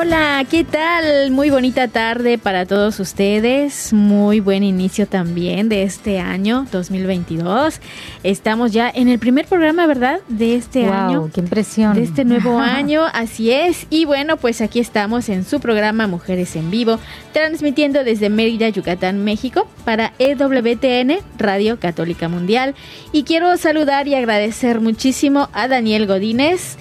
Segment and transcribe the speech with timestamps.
[0.00, 1.32] Hola, ¿qué tal?
[1.32, 3.92] Muy bonita tarde para todos ustedes.
[3.92, 7.80] Muy buen inicio también de este año 2022.
[8.22, 10.20] Estamos ya en el primer programa, ¿verdad?
[10.28, 11.30] De este wow, año.
[11.34, 11.94] ¡Qué impresión!
[11.94, 13.88] De este nuevo año, así es.
[13.90, 17.00] Y bueno, pues aquí estamos en su programa Mujeres en Vivo,
[17.32, 22.76] transmitiendo desde Mérida, Yucatán, México, para EWTN, Radio Católica Mundial.
[23.10, 26.76] Y quiero saludar y agradecer muchísimo a Daniel Godínez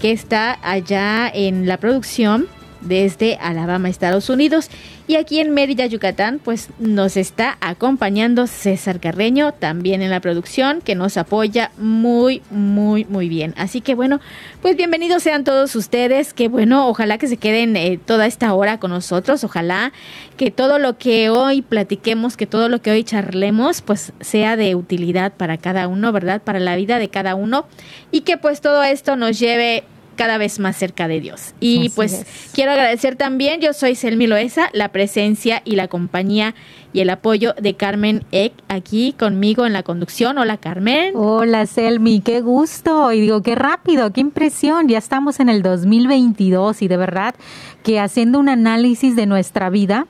[0.00, 2.48] que está allá en la producción
[2.82, 4.70] desde Alabama, Estados Unidos.
[5.08, 10.80] Y aquí en Mérida, Yucatán, pues nos está acompañando César Carreño, también en la producción,
[10.80, 13.52] que nos apoya muy, muy, muy bien.
[13.56, 14.20] Así que bueno,
[14.62, 16.32] pues bienvenidos sean todos ustedes.
[16.32, 19.42] Que bueno, ojalá que se queden eh, toda esta hora con nosotros.
[19.42, 19.92] Ojalá
[20.36, 24.74] que todo lo que hoy platiquemos, que todo lo que hoy charlemos, pues sea de
[24.74, 26.42] utilidad para cada uno, ¿verdad?
[26.42, 27.66] Para la vida de cada uno.
[28.12, 29.84] Y que pues todo esto nos lleve
[30.16, 31.54] cada vez más cerca de Dios.
[31.60, 32.50] Y Así pues es.
[32.52, 36.54] quiero agradecer también, yo soy Selmi Loesa, la presencia y la compañía
[36.92, 40.38] y el apoyo de Carmen Eck aquí conmigo en la conducción.
[40.38, 41.12] Hola Carmen.
[41.14, 43.12] Hola Selmi, qué gusto.
[43.12, 44.88] Y digo, qué rápido, qué impresión.
[44.88, 47.34] Ya estamos en el 2022 y de verdad
[47.82, 50.06] que haciendo un análisis de nuestra vida,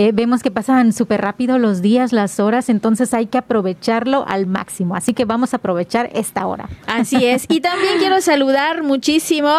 [0.00, 4.46] eh, vemos que pasan súper rápido los días, las horas, entonces hay que aprovecharlo al
[4.46, 4.96] máximo.
[4.96, 6.70] Así que vamos a aprovechar esta hora.
[6.86, 7.44] Así es.
[7.50, 9.52] Y también quiero saludar muchísimo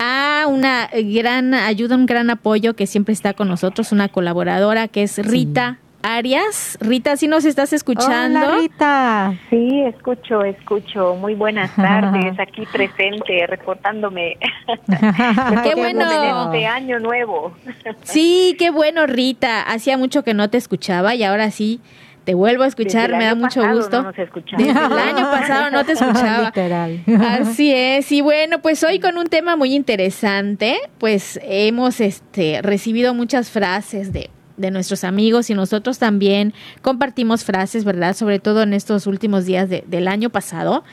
[0.00, 5.04] a una gran ayuda, un gran apoyo que siempre está con nosotros, una colaboradora que
[5.04, 6.78] es Rita Arias.
[6.80, 8.38] Rita, si nos estás escuchando.
[8.38, 9.34] Hola Rita.
[9.50, 11.16] Sí, escucho, escucho.
[11.16, 14.36] Muy buenas tardes, aquí presente, reportándome.
[15.64, 16.04] Qué bueno.
[16.52, 17.52] Este año nuevo.
[18.02, 19.62] Sí, qué bueno, Rita.
[19.62, 21.80] Hacía mucho que no te escuchaba y ahora sí
[22.24, 23.10] te vuelvo a escuchar.
[23.10, 24.02] Me da mucho gusto.
[24.02, 24.12] no.
[24.12, 26.46] Desde el año pasado no te escuchaba.
[26.46, 27.00] Literal.
[27.20, 33.12] Así es, y bueno, pues hoy con un tema muy interesante, pues hemos este recibido
[33.14, 38.16] muchas frases de de nuestros amigos y nosotros también compartimos frases, ¿verdad?
[38.16, 40.84] Sobre todo en estos últimos días de- del año pasado.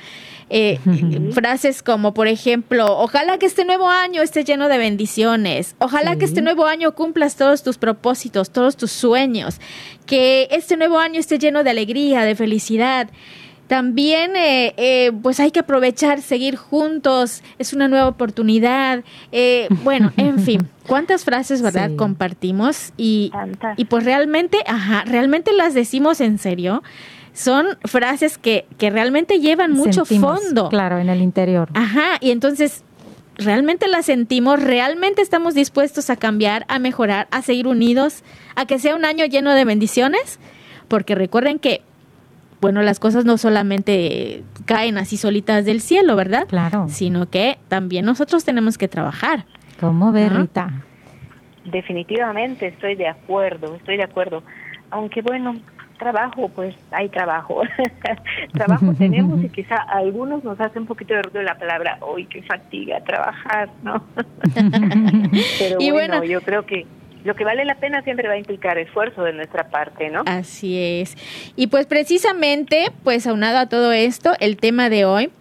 [0.49, 0.77] Eh,
[1.33, 6.25] frases como, por ejemplo, ojalá que este nuevo año esté lleno de bendiciones, ojalá que
[6.25, 9.55] este nuevo año cumplas todos tus propósitos, todos tus sueños,
[10.05, 13.09] que este nuevo año esté lleno de alegría, de felicidad.
[13.67, 19.03] También, eh, eh, pues hay que aprovechar, seguir juntos, es una nueva oportunidad.
[19.31, 21.89] Eh, bueno, en fin, cuántas frases, ¿verdad?
[21.91, 21.95] Sí.
[21.95, 23.31] Compartimos y,
[23.77, 26.83] y pues realmente, ajá, realmente las decimos en serio.
[27.33, 30.69] Son frases que, que realmente llevan mucho Sentimos, fondo.
[30.69, 31.69] Claro, en el interior.
[31.73, 32.83] Ajá, y entonces
[33.37, 38.23] realmente la sentimos, realmente estamos dispuestos a cambiar, a mejorar, a seguir unidos,
[38.55, 40.39] a que sea un año lleno de bendiciones,
[40.87, 41.81] porque recuerden que,
[42.63, 46.47] bueno, las cosas no solamente caen así solitas del cielo, ¿verdad?
[46.47, 46.85] Claro.
[46.87, 49.43] Sino que también nosotros tenemos que trabajar.
[49.81, 50.39] ¿Cómo ves, Ajá.
[50.39, 50.71] Rita?
[51.65, 54.43] Definitivamente estoy de acuerdo, estoy de acuerdo.
[54.91, 55.55] Aunque bueno,
[55.99, 57.63] trabajo, pues hay trabajo.
[58.53, 62.27] trabajo tenemos y quizá a algunos nos hace un poquito de ruido la palabra, hoy
[62.27, 64.01] qué fatiga trabajar, ¿no?
[65.59, 66.85] Pero Y bueno, bueno- yo creo que
[67.23, 70.23] lo que vale la pena siempre va a implicar esfuerzo de nuestra parte, ¿no?
[70.25, 71.15] Así es.
[71.55, 75.31] Y pues precisamente, pues aunado a todo esto, el tema de hoy,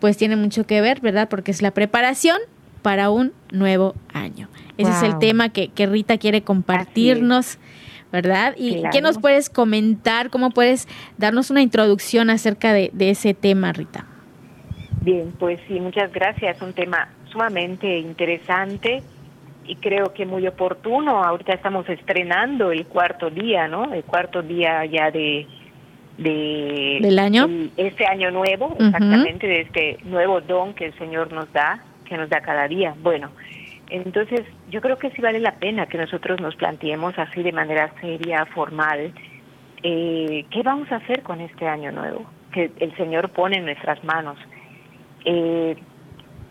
[0.00, 1.28] pues tiene mucho que ver, ¿verdad?
[1.28, 2.38] Porque es la preparación
[2.82, 4.48] para un nuevo año.
[4.78, 7.58] Ese es el tema que, que Rita quiere compartirnos,
[8.12, 8.54] ¿verdad?
[8.56, 8.90] ¿Y Claro.
[8.92, 10.30] qué nos puedes comentar?
[10.30, 14.04] ¿Cómo puedes darnos una introducción acerca de, de ese tema, Rita?
[15.00, 16.60] Bien, pues sí, muchas gracias.
[16.60, 19.02] Un tema sumamente interesante
[19.66, 21.22] y creo que muy oportuno.
[21.22, 23.92] Ahorita estamos estrenando el cuarto día, ¿no?
[23.92, 25.46] El cuarto día ya de...
[26.18, 27.48] de ¿Del año?
[27.76, 32.28] este año nuevo, exactamente, de este nuevo don que el Señor nos da, que nos
[32.28, 32.94] da cada día.
[33.02, 33.30] Bueno,
[33.90, 37.92] entonces yo creo que sí vale la pena que nosotros nos planteemos así de manera
[38.00, 39.12] seria, formal,
[39.82, 44.02] eh, ¿qué vamos a hacer con este año nuevo que el Señor pone en nuestras
[44.02, 44.38] manos?
[45.24, 45.76] Eh,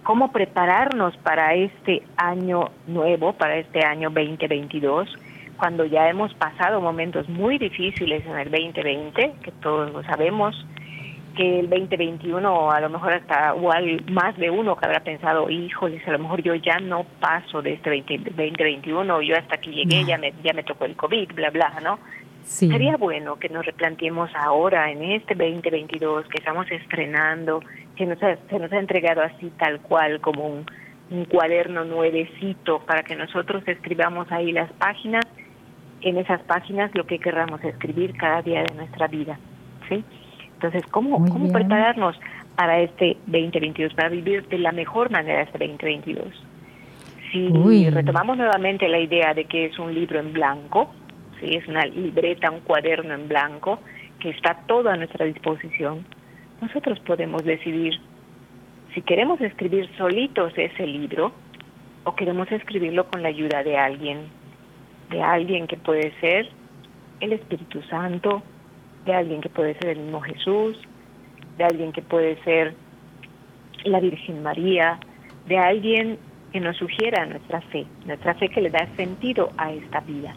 [0.06, 5.10] ¿Cómo prepararnos para este año nuevo, para este año 2022,
[5.58, 10.56] cuando ya hemos pasado momentos muy difíciles en el 2020, que todos lo sabemos,
[11.36, 16.06] que el 2021 a lo mejor hasta igual más de uno que habrá pensado, híjoles,
[16.08, 20.04] a lo mejor yo ya no paso de este 20 2021, yo hasta aquí llegué,
[20.06, 22.00] ya me, ya me tocó el COVID, bla, bla, ¿no?
[22.44, 22.70] Sí.
[22.70, 27.62] Sería bueno que nos replanteemos ahora, en este 2022, que estamos estrenando,
[27.96, 30.66] que nos ha- se nos ha entregado así tal cual, como un,
[31.10, 35.26] un cuaderno nuevecito, para que nosotros escribamos ahí las páginas,
[36.02, 39.40] en esas páginas lo que querramos escribir cada día de nuestra vida.
[39.90, 40.04] ¿sí?
[40.66, 41.54] Entonces, ¿cómo, Muy cómo bien.
[41.54, 42.20] prepararnos
[42.56, 46.28] para este 2022, para vivir de la mejor manera este 2022?
[47.32, 50.92] Si retomamos nuevamente la idea de que es un libro en blanco,
[51.40, 51.56] ¿sí?
[51.56, 53.80] es una libreta, un cuaderno en blanco,
[54.20, 56.06] que está todo a nuestra disposición,
[56.62, 58.00] nosotros podemos decidir
[58.96, 61.32] si queremos escribir solitos ese libro
[62.06, 64.30] o queremos escribirlo con la ayuda de alguien,
[65.12, 66.50] de alguien que puede ser
[67.20, 68.42] el Espíritu Santo,
[69.06, 70.78] de alguien que puede ser el mismo Jesús,
[71.58, 72.74] de alguien que puede ser
[73.84, 75.00] la Virgen María,
[75.48, 76.18] de alguien
[76.52, 80.34] que nos sugiera nuestra fe, nuestra fe que le da sentido a esta vida.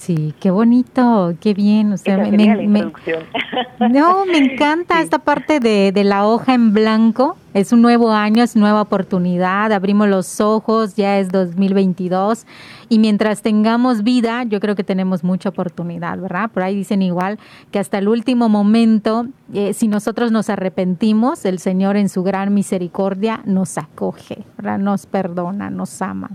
[0.00, 1.92] Sí, qué bonito, qué bien.
[1.92, 2.30] O sea, me,
[3.90, 7.36] no, me encanta esta parte de, de, la hoja en blanco.
[7.52, 9.72] Es un nuevo año, es nueva oportunidad.
[9.72, 12.46] Abrimos los ojos, ya es 2022.
[12.88, 16.50] Y mientras tengamos vida, yo creo que tenemos mucha oportunidad, ¿verdad?
[16.50, 17.38] Por ahí dicen igual
[17.70, 22.54] que hasta el último momento, eh, si nosotros nos arrepentimos, el Señor en su gran
[22.54, 24.78] misericordia nos acoge, ¿verdad?
[24.78, 26.30] Nos perdona, nos ama.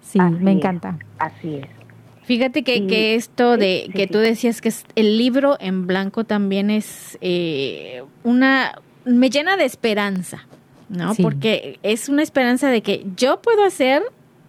[0.00, 0.96] Sí, me encanta.
[1.18, 1.75] Así es.
[2.26, 8.02] Fíjate que, esto de que tú decías que el libro en blanco también es eh,
[8.24, 10.48] una, me llena de esperanza,
[10.88, 11.14] ¿no?
[11.14, 14.02] Porque es una esperanza de que yo puedo hacer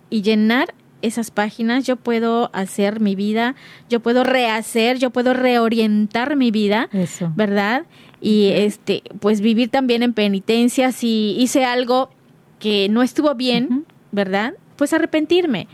[0.10, 3.56] y llenar esas páginas, yo puedo hacer mi vida,
[3.92, 6.90] yo puedo rehacer, yo puedo reorientar mi vida,
[7.36, 7.84] ¿verdad?
[8.20, 10.92] Y este, pues vivir también en penitencia.
[10.92, 12.10] Si hice algo
[12.58, 14.56] que no estuvo bien, ¿verdad?
[14.78, 15.68] Pues arrepentirme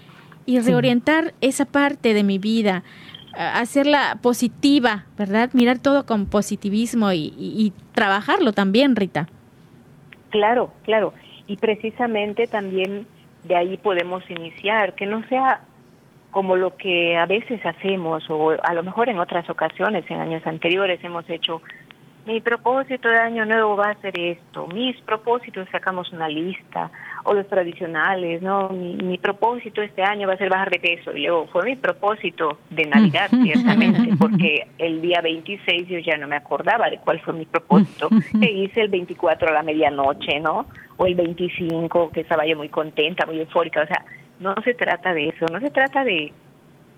[0.46, 2.84] y reorientar esa parte de mi vida,
[3.36, 5.50] hacerla positiva, ¿verdad?
[5.54, 9.28] Mirar todo con positivismo y, trabajarlo también, Rita.
[10.30, 11.14] Claro, claro.
[11.48, 13.06] Y precisamente también
[13.44, 15.62] de ahí podemos iniciar, que no sea
[16.32, 20.46] como lo que a veces hacemos o a lo mejor en otras ocasiones, en años
[20.48, 21.62] anteriores hemos hecho
[22.26, 26.90] mi propósito de año nuevo va a ser esto, mis propósitos sacamos una lista,
[27.26, 28.70] o los tradicionales, ¿no?
[28.70, 32.60] Mi, propósito este año va a ser bajar de peso, y luego fue mi propósito
[32.70, 37.34] de Navidad, ciertamente, porque el día 26 yo ya no me acordaba de cuál fue
[37.34, 38.10] mi propósito,
[38.40, 40.68] que hice el 24 a la medianoche, ¿no?
[40.98, 44.06] O el 25, que estaba yo muy contenta, muy eufórica, o sea,
[44.40, 46.32] no se trata de eso, no se trata de,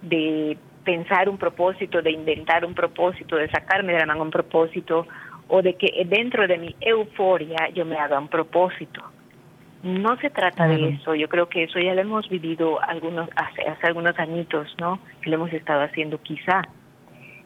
[0.01, 5.05] de pensar un propósito, de inventar un propósito, de sacarme de la mano un propósito
[5.49, 9.01] o de que dentro de mi euforia yo me haga un propósito.
[9.83, 13.67] No se trata de eso, yo creo que eso ya lo hemos vivido algunos hace,
[13.67, 14.99] hace algunos añitos, ¿no?
[15.21, 16.63] Que lo hemos estado haciendo quizá.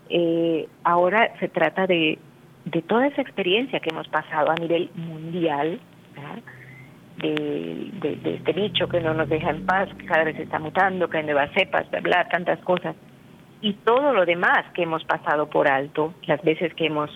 [0.09, 2.17] Eh, ahora se trata de,
[2.63, 5.79] de toda esa experiencia que hemos pasado a nivel mundial,
[7.17, 11.09] de, de, este bicho que no nos deja en paz, que cada vez está mutando,
[11.09, 12.95] que hay nuevas cepas, bla, bla, tantas cosas
[13.61, 17.09] y todo lo demás que hemos pasado por alto, las veces que hemos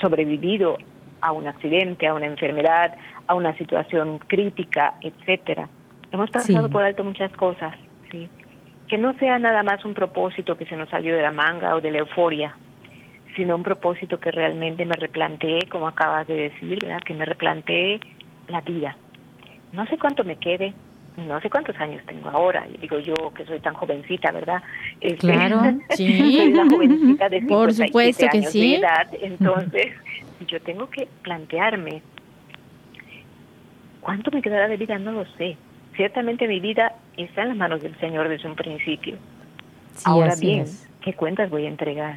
[0.00, 0.76] sobrevivido
[1.20, 2.96] a un accidente, a una enfermedad,
[3.26, 5.68] a una situación crítica, etcétera.
[6.10, 7.74] Hemos pasado por alto muchas cosas,
[8.10, 8.28] ¿sí?
[8.88, 11.80] Que no sea nada más un propósito que se nos salió de la manga o
[11.80, 12.56] de la euforia,
[13.36, 17.00] sino un propósito que realmente me replanteé, como acabas de decir, ¿verdad?
[17.04, 18.00] que me replanteé
[18.48, 18.96] la vida.
[19.72, 20.72] No sé cuánto me quede,
[21.26, 24.62] no sé cuántos años tengo ahora, digo yo que soy tan jovencita, ¿verdad?
[25.00, 25.60] Este, claro,
[25.90, 26.36] sí.
[26.36, 28.72] soy una jovencita de Por supuesto que años sí.
[28.72, 29.86] de edad, entonces
[30.46, 32.02] yo tengo que plantearme
[34.00, 35.56] cuánto me quedará de vida, no lo sé.
[35.96, 39.16] Ciertamente mi vida está en las manos del Señor desde un principio.
[40.04, 40.66] ahora bien,
[41.00, 42.16] ¿qué cuentas voy a entregar?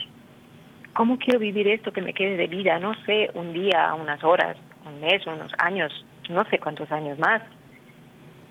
[0.93, 2.77] ¿Cómo quiero vivir esto que me quede de vida?
[2.77, 5.91] No sé, un día, unas horas, un mes, unos años,
[6.29, 7.41] no sé cuántos años más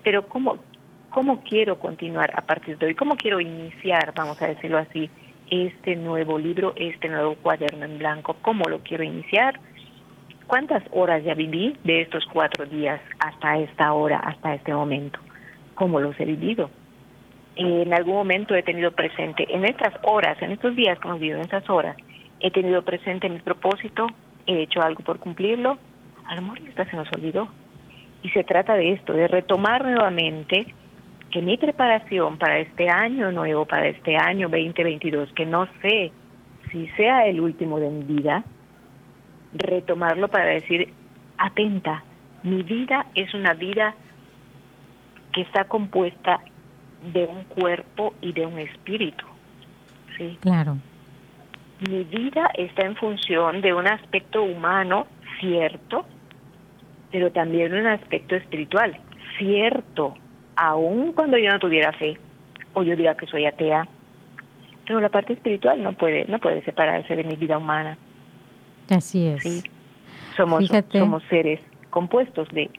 [0.03, 0.57] pero ¿cómo,
[1.09, 2.95] cómo quiero continuar a partir de hoy?
[2.95, 5.09] ¿Cómo quiero iniciar, vamos a decirlo así,
[5.49, 8.35] este nuevo libro, este nuevo cuaderno en blanco?
[8.41, 9.59] ¿Cómo lo quiero iniciar?
[10.47, 15.19] ¿Cuántas horas ya viví de estos cuatro días hasta esta hora, hasta este momento?
[15.75, 16.69] ¿Cómo los he vivido?
[17.55, 21.37] En algún momento he tenido presente, en estas horas, en estos días que hemos vivido,
[21.37, 21.95] en estas horas,
[22.39, 24.07] he tenido presente mi propósito,
[24.45, 25.77] he hecho algo por cumplirlo,
[26.25, 27.49] a lo mejor esta se nos olvidó,
[28.23, 30.73] y se trata de esto, de retomar nuevamente
[31.31, 36.11] que mi preparación para este año nuevo, para este año 2022, que no sé
[36.71, 38.43] si sea el último de mi vida,
[39.53, 40.93] retomarlo para decir,
[41.37, 42.03] atenta,
[42.43, 43.95] mi vida es una vida
[45.33, 46.41] que está compuesta
[47.13, 49.25] de un cuerpo y de un espíritu.
[50.17, 50.37] ¿sí?
[50.41, 50.77] Claro.
[51.89, 55.07] Mi vida está en función de un aspecto humano
[55.39, 56.05] cierto,
[57.11, 58.97] pero también un aspecto espiritual.
[59.37, 60.15] Cierto,
[60.55, 62.17] aun cuando yo no tuviera fe,
[62.73, 63.87] o yo diga que soy atea,
[64.85, 67.97] pero la parte espiritual no puede, no puede separarse de mi vida humana.
[68.89, 69.43] Así es.
[69.43, 69.63] ¿sí?
[70.35, 72.69] Somos, somos seres compuestos de,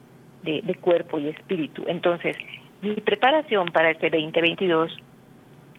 [0.43, 1.85] de, cuerpo y espíritu.
[1.87, 2.37] Entonces,
[2.81, 4.93] mi preparación para este 2022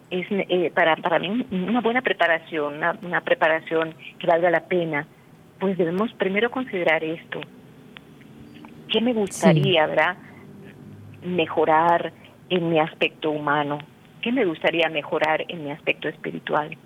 [0.09, 5.07] es eh, para, para mí una buena preparación, una, preparación que valga la pena,
[5.59, 7.41] pues debemos primero considerar esto.
[8.93, 10.17] ¿Qué me gustaría, verdad,
[11.23, 12.13] mejorar
[12.47, 13.79] en mi aspecto humano?
[14.21, 16.77] ¿Qué me gustaría mejorar en mi aspecto espiritual?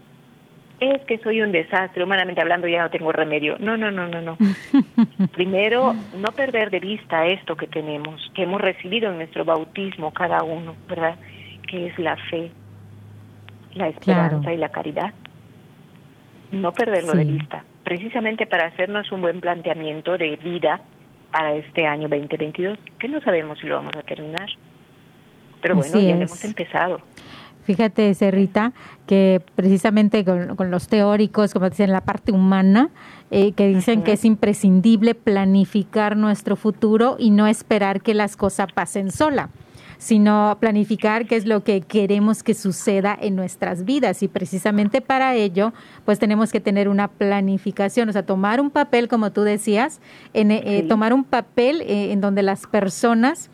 [0.79, 3.57] Es que soy un desastre, humanamente hablando ya no tengo remedio.
[3.59, 4.37] No, no, no, no, no.
[5.33, 10.43] Primero, no perder de vista esto que tenemos, que hemos recibido en nuestro bautismo cada
[10.43, 11.17] uno, ¿verdad?
[11.67, 12.51] Que es la fe,
[13.73, 15.13] la esperanza y la caridad.
[16.53, 20.79] No perderlo de vista, precisamente para hacernos un buen planteamiento de vida
[21.31, 24.49] para este año 2022, que no sabemos si lo vamos a terminar.
[25.61, 27.01] Pero bueno, ya hemos empezado.
[27.63, 28.71] Fíjate, Cerrita,
[29.07, 32.91] que precisamente con, los teóricos, como dicen, la parte humana,
[33.29, 38.71] eh, que dicen que es imprescindible planificar nuestro futuro y no esperar que las cosas
[38.71, 39.49] pasen sola
[39.97, 44.23] sino planificar qué es lo que queremos que suceda en nuestras vidas.
[44.23, 45.73] Y precisamente para ello,
[46.05, 49.99] pues tenemos que tener una planificación, o sea, tomar un papel, como tú decías,
[50.33, 53.49] en, eh, tomar un papel eh, en donde las personas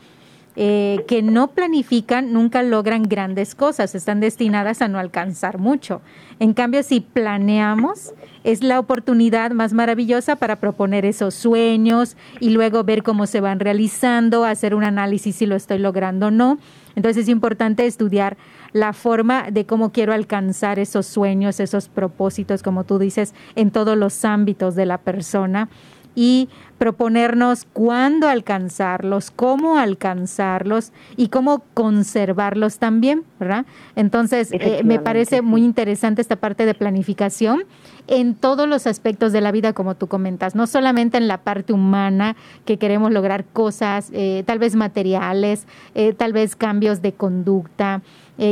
[0.55, 6.01] eh, que no planifican nunca logran grandes cosas, están destinadas a no alcanzar mucho.
[6.39, 12.83] En cambio, si planeamos, es la oportunidad más maravillosa para proponer esos sueños y luego
[12.83, 16.59] ver cómo se van realizando, hacer un análisis si lo estoy logrando o no.
[16.95, 18.37] Entonces es importante estudiar
[18.73, 23.97] la forma de cómo quiero alcanzar esos sueños, esos propósitos, como tú dices, en todos
[23.97, 25.69] los ámbitos de la persona
[26.15, 33.65] y proponernos cuándo alcanzarlos, cómo alcanzarlos y cómo conservarlos también, ¿verdad?
[33.95, 37.63] Entonces, eh, me parece muy interesante esta parte de planificación
[38.07, 41.73] en todos los aspectos de la vida, como tú comentas, no solamente en la parte
[41.73, 48.01] humana, que queremos lograr cosas, eh, tal vez materiales, eh, tal vez cambios de conducta,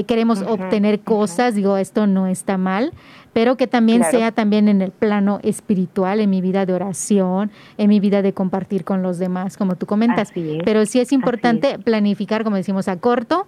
[0.07, 2.93] queremos obtener cosas, digo, esto no está mal,
[3.33, 7.89] pero que también sea también en el plano espiritual, en mi vida de oración, en
[7.89, 10.31] mi vida de compartir con los demás, como tú comentas.
[10.65, 11.11] pero sí es.
[11.11, 13.45] importante planificar, como decimos, a corto,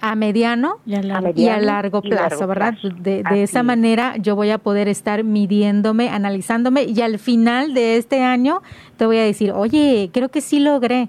[0.00, 0.94] a mediano y
[1.48, 2.74] a, largo plazo, ¿verdad?
[2.98, 8.22] De, esa manera yo voy a poder estar midiéndome, analizándome y al final de este
[8.22, 8.62] año
[8.96, 11.08] te voy a decir, oye, creo que sí logré.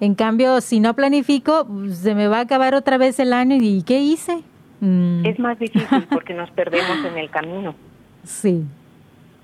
[0.00, 3.56] En cambio, si no planifico, pues, se me va a acabar otra vez el año
[3.60, 4.42] y ¿qué hice?
[4.80, 5.24] Mm.
[5.24, 7.74] Es más difícil porque nos perdemos en el camino.
[8.24, 8.64] Sí.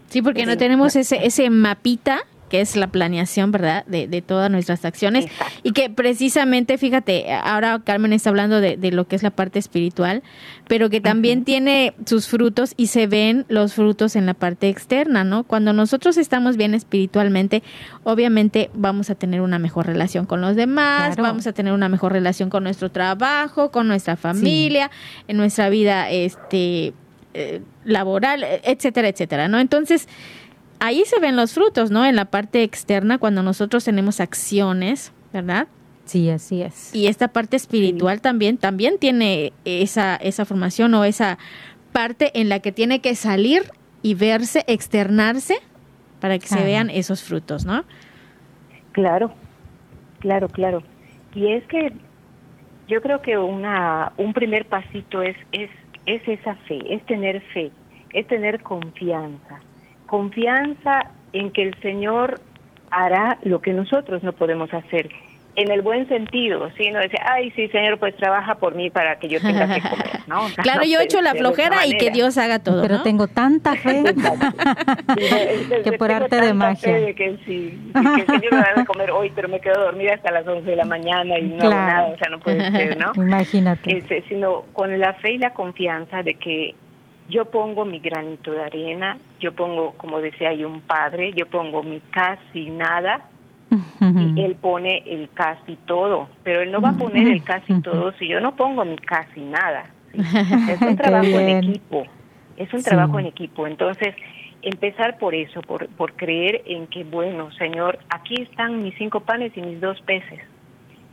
[0.09, 4.51] Sí, porque no tenemos ese, ese mapita que es la planeación, ¿verdad?, de, de todas
[4.51, 5.27] nuestras acciones.
[5.63, 9.59] Y que precisamente, fíjate, ahora Carmen está hablando de, de, lo que es la parte
[9.59, 10.23] espiritual,
[10.67, 15.25] pero que también tiene sus frutos y se ven los frutos en la parte externa,
[15.25, 15.45] ¿no?
[15.45, 17.63] Cuando nosotros estamos bien espiritualmente,
[18.05, 22.13] obviamente vamos a tener una mejor relación con los demás, vamos a tener una mejor
[22.13, 24.91] relación con nuestro trabajo, con nuestra familia,
[25.27, 26.93] en nuestra vida este
[27.35, 29.59] eh, laboral, etcétera, etcétera, ¿no?
[29.59, 30.09] Entonces,
[30.81, 32.05] ahí se ven los frutos, ¿no?
[32.05, 35.69] En la parte externa, cuando nosotros tenemos acciones, ¿verdad?
[36.05, 36.95] Sí, así es.
[36.95, 41.39] Y esta parte espiritual también, también tiene esa, esa formación o esa
[41.93, 43.65] parte en la que tiene que salir
[44.03, 45.59] y verse, externarse
[46.21, 47.85] para que se vean esos frutos, ¿no?
[48.93, 49.33] Claro,
[50.21, 50.83] claro, claro.
[51.35, 51.93] Y es que
[52.89, 55.71] yo creo que una, un primer pasito es, es,
[56.07, 57.71] es esa fe, es tener fe,
[58.15, 59.61] es tener confianza
[60.09, 62.41] confianza en que el Señor
[62.91, 65.09] hará lo que nosotros no podemos hacer
[65.59, 66.89] en el buen sentido, ¿sí?
[66.93, 70.21] No decir, ay, sí, Señor, pues trabaja por mí para que yo tenga que comer,
[70.29, 70.47] ¿no?
[70.63, 74.05] claro, yo he hecho la flojera y que Dios haga todo, Pero tengo tanta fe
[75.85, 76.93] que por arte de magia.
[76.95, 80.15] de que, sí, que el Señor me va a comer hoy, pero me quedo dormida
[80.15, 82.97] hasta las 11 de la mañana y no hago nada, o sea, no puede ser,
[82.97, 83.11] ¿no?
[83.17, 83.99] Imagínate.
[83.99, 86.77] Este, sino con la fe y la confianza de que
[87.29, 91.83] yo pongo mi granito de arena, yo pongo, como decía hay un padre, yo pongo
[91.83, 93.29] mi casi nada
[94.01, 98.13] y él pone el casi todo, pero él no va a poner el casi todo
[98.13, 99.85] si yo no pongo mi casi nada.
[100.15, 102.07] Es un trabajo en equipo,
[102.57, 103.67] es un trabajo en equipo.
[103.67, 104.15] Entonces,
[104.63, 109.53] empezar por eso, por, por creer en que, bueno, Señor, aquí están mis cinco panes
[109.55, 110.41] y mis dos peces.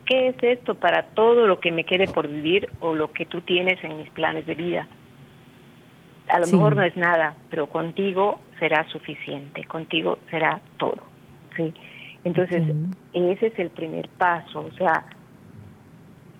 [0.06, 3.42] ¿Qué es esto para todo lo que me quede por vivir o lo que tú
[3.42, 4.88] tienes en mis planes de vida?
[6.28, 10.98] A lo mejor no es nada, pero contigo será suficiente, contigo será todo.
[11.56, 11.72] ¿sí?
[12.24, 12.62] Entonces,
[13.12, 15.04] ese es el primer paso, o sea,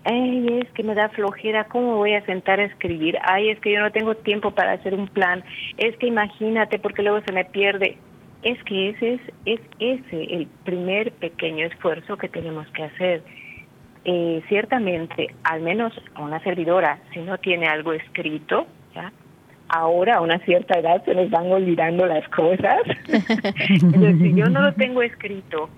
[0.05, 3.16] ay, es que me da flojera, ¿cómo voy a sentar a escribir?
[3.23, 5.45] Ay, es que yo no tengo tiempo para hacer un plan,
[5.76, 7.99] es que imagínate porque luego se me pierde.
[8.43, 13.23] Es que ese es, es ese el primer pequeño esfuerzo que tenemos que hacer.
[14.09, 19.12] eh, ciertamente, al menos a una servidora, si no tiene algo escrito, ¿ya?
[19.68, 22.80] Ahora a una cierta edad se nos van olvidando las cosas.
[23.08, 25.68] Entonces, si yo no lo tengo escrito,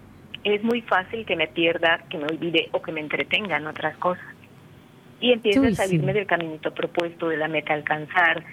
[0.45, 3.97] es muy fácil que me pierda, que me olvide o que me entretenga en otras
[3.99, 4.25] cosas.
[5.21, 8.45] Y empiece a salirme del caminito propuesto, de la meta a alcanzar,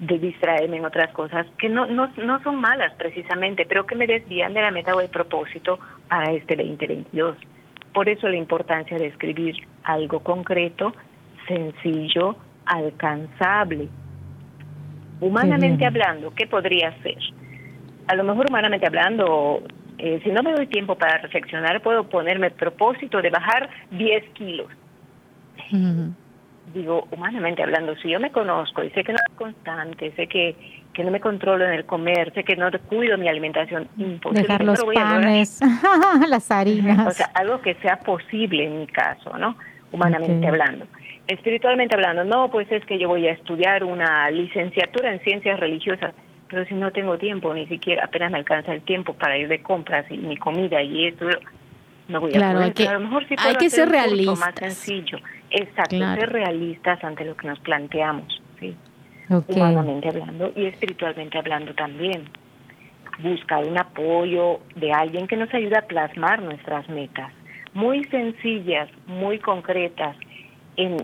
[0.00, 4.06] de distraerme en otras cosas que no, no, no son malas precisamente, pero que me
[4.06, 5.78] desvían de la meta o el propósito
[6.08, 7.36] para este 2022.
[7.92, 10.94] Por eso la importancia de escribir algo concreto,
[11.46, 13.88] sencillo, alcanzable.
[15.20, 17.18] Humanamente hablando, ¿qué podría ser?
[18.06, 19.62] A lo mejor humanamente hablando,
[19.98, 24.24] eh, si no me doy tiempo para reflexionar, puedo ponerme el propósito de bajar 10
[24.30, 24.68] kilos
[26.74, 30.56] digo, humanamente hablando, si yo me conozco y sé que no soy constante, sé que,
[30.92, 34.42] que no me controlo en el comer, sé que no cuido mi alimentación, imposible.
[34.42, 35.60] Dejar los panes,
[36.28, 37.06] las harinas.
[37.06, 39.56] O sea, algo que sea posible en mi caso, ¿no?
[39.92, 40.86] Humanamente hablando.
[41.30, 46.12] Espiritualmente hablando, no, pues es que yo voy a estudiar una licenciatura en ciencias religiosas,
[46.48, 49.62] pero si no tengo tiempo, ni siquiera apenas me alcanza el tiempo para ir de
[49.62, 51.26] compras y mi comida y esto,
[52.08, 52.88] no voy claro, a poder.
[52.88, 54.40] a lo mejor sí hay que ser realistas.
[54.40, 55.18] más sencillo.
[55.50, 58.74] Exacto, ser realistas ante lo que nos planteamos, ¿sí?
[59.46, 62.24] humanamente hablando y espiritualmente hablando también.
[63.20, 67.32] Buscar un apoyo de alguien que nos ayude a plasmar nuestras metas,
[67.72, 70.16] muy sencillas, muy concretas,
[70.76, 70.96] en,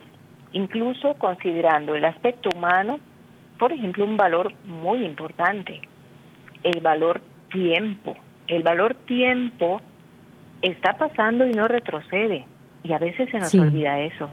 [0.52, 2.98] incluso considerando el aspecto humano,
[3.58, 5.80] por ejemplo, un valor muy importante,
[6.62, 8.16] el valor tiempo.
[8.48, 9.80] El valor tiempo
[10.62, 12.44] está pasando y no retrocede.
[12.82, 14.30] Y a veces se nos olvida eso.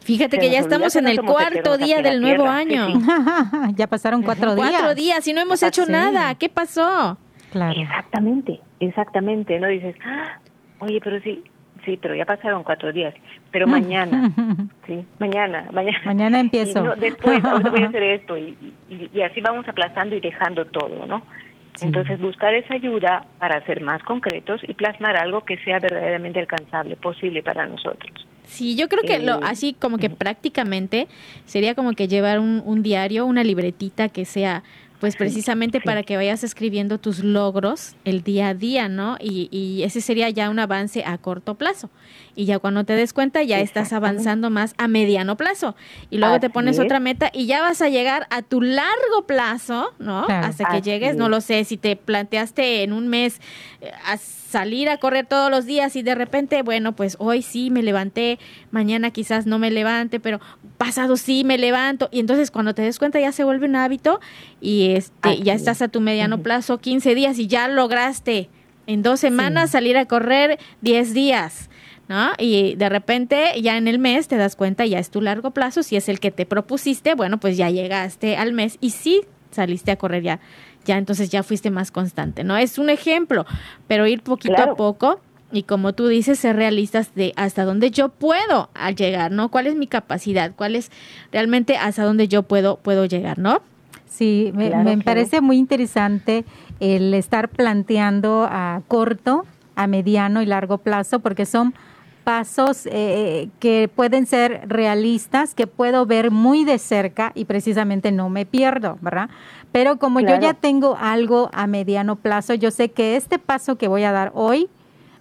[0.00, 2.88] Fíjate que ya estamos en el cuarto día del nuevo año.
[3.74, 4.70] ya pasaron cuatro días.
[4.70, 6.34] Cuatro días y no hemos hecho nada.
[6.36, 7.18] ¿Qué pasó?
[7.52, 7.78] Claro.
[7.78, 9.58] Exactamente, exactamente.
[9.58, 10.38] No dices, ah,
[10.78, 11.42] oye, pero sí,
[11.84, 13.14] sí, pero ya pasaron cuatro días.
[13.50, 14.30] Pero mañana,
[14.86, 16.00] sí, mañana, mañana.
[16.04, 16.94] Mañana empiezo.
[16.96, 18.56] después voy a hacer esto y,
[19.12, 21.22] y así vamos aplazando y dejando todo, ¿no?
[21.82, 26.96] Entonces, buscar esa ayuda para ser más concretos y plasmar algo que sea verdaderamente alcanzable,
[26.96, 28.26] posible para nosotros.
[28.44, 31.06] Sí, yo creo que lo, eh, así como que prácticamente
[31.44, 34.62] sería como que llevar un, un diario, una libretita que sea
[35.00, 39.16] pues precisamente para que vayas escribiendo tus logros el día a día, ¿no?
[39.18, 41.88] Y, y, ese sería ya un avance a corto plazo.
[42.36, 45.74] Y ya cuando te des cuenta ya estás avanzando más a mediano plazo.
[46.10, 49.92] Y luego te pones otra meta y ya vas a llegar a tu largo plazo,
[49.98, 50.26] ¿no?
[50.28, 53.40] Hasta que llegues, no lo sé, si te planteaste en un mes
[53.80, 53.90] eh,
[54.50, 58.38] salir a correr todos los días y de repente, bueno, pues hoy sí me levanté,
[58.72, 60.40] mañana quizás no me levante, pero
[60.76, 62.08] pasado sí me levanto.
[62.10, 64.20] Y entonces cuando te des cuenta ya se vuelve un hábito
[64.60, 68.48] y este, ya estás a tu mediano plazo 15 días y ya lograste
[68.86, 71.70] en dos semanas salir a correr 10 días.
[72.08, 72.32] ¿No?
[72.38, 75.84] Y de repente ya en el mes te das cuenta, ya es tu largo plazo,
[75.84, 79.20] si es el que te propusiste, bueno, pues ya llegaste al mes y sí
[79.52, 80.40] saliste a correr ya
[80.84, 82.56] ya entonces ya fuiste más constante, ¿no?
[82.56, 83.46] Es un ejemplo,
[83.86, 85.20] pero ir poquito a poco
[85.52, 89.50] y como tú dices, ser realistas de hasta dónde yo puedo llegar, ¿no?
[89.50, 90.52] ¿Cuál es mi capacidad?
[90.54, 90.90] ¿Cuál es
[91.32, 93.62] realmente hasta dónde yo puedo, puedo llegar, ¿no?
[94.10, 96.44] Sí, me, me parece muy interesante
[96.80, 99.44] el estar planteando a corto,
[99.76, 101.72] a mediano y largo plazo, porque son
[102.24, 108.28] pasos eh, que pueden ser realistas, que puedo ver muy de cerca y precisamente no
[108.28, 109.30] me pierdo, ¿verdad?
[109.72, 113.88] Pero como yo ya tengo algo a mediano plazo, yo sé que este paso que
[113.88, 114.68] voy a dar hoy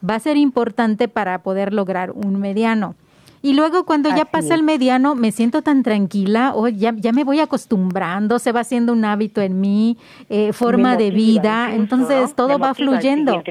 [0.07, 2.95] va a ser importante para poder lograr un mediano.
[3.41, 7.23] Y luego cuando ya pasa el mediano, me siento tan tranquila, o ya, ya me
[7.23, 9.97] voy acostumbrando, se va haciendo un hábito en mí,
[10.29, 13.41] eh, forma de vida, entonces todo va fluyendo.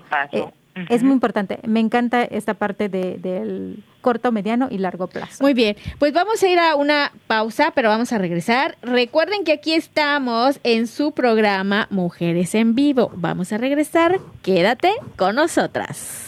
[0.88, 1.58] Es muy importante.
[1.66, 5.42] Me encanta esta parte de, del corto, mediano y largo plazo.
[5.42, 8.76] Muy bien, pues vamos a ir a una pausa, pero vamos a regresar.
[8.82, 13.10] Recuerden que aquí estamos en su programa Mujeres en Vivo.
[13.14, 14.20] Vamos a regresar.
[14.42, 16.27] Quédate con nosotras.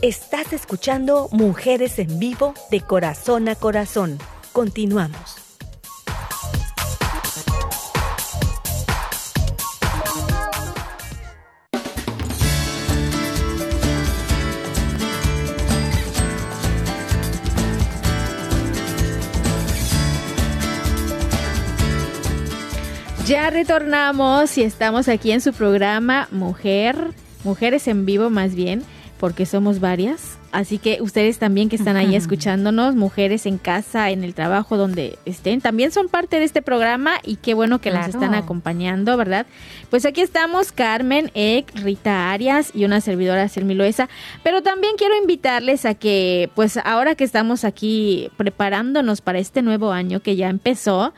[0.00, 4.18] Estás escuchando Mujeres en Vivo de Corazón a Corazón.
[4.52, 5.34] Continuamos.
[23.26, 26.96] Ya retornamos y estamos aquí en su programa Mujer,
[27.42, 28.84] Mujeres en Vivo más bien
[29.18, 30.38] porque somos varias.
[30.50, 35.18] Así que ustedes también que están ahí escuchándonos, mujeres en casa, en el trabajo, donde
[35.26, 39.46] estén, también son parte de este programa y qué bueno que nos están acompañando, ¿verdad?
[39.90, 44.08] Pues aquí estamos Carmen, Ek, Rita Arias y una servidora Selmi Loesa.
[44.42, 49.92] Pero también quiero invitarles a que, pues ahora que estamos aquí preparándonos para este nuevo
[49.92, 51.12] año que ya empezó,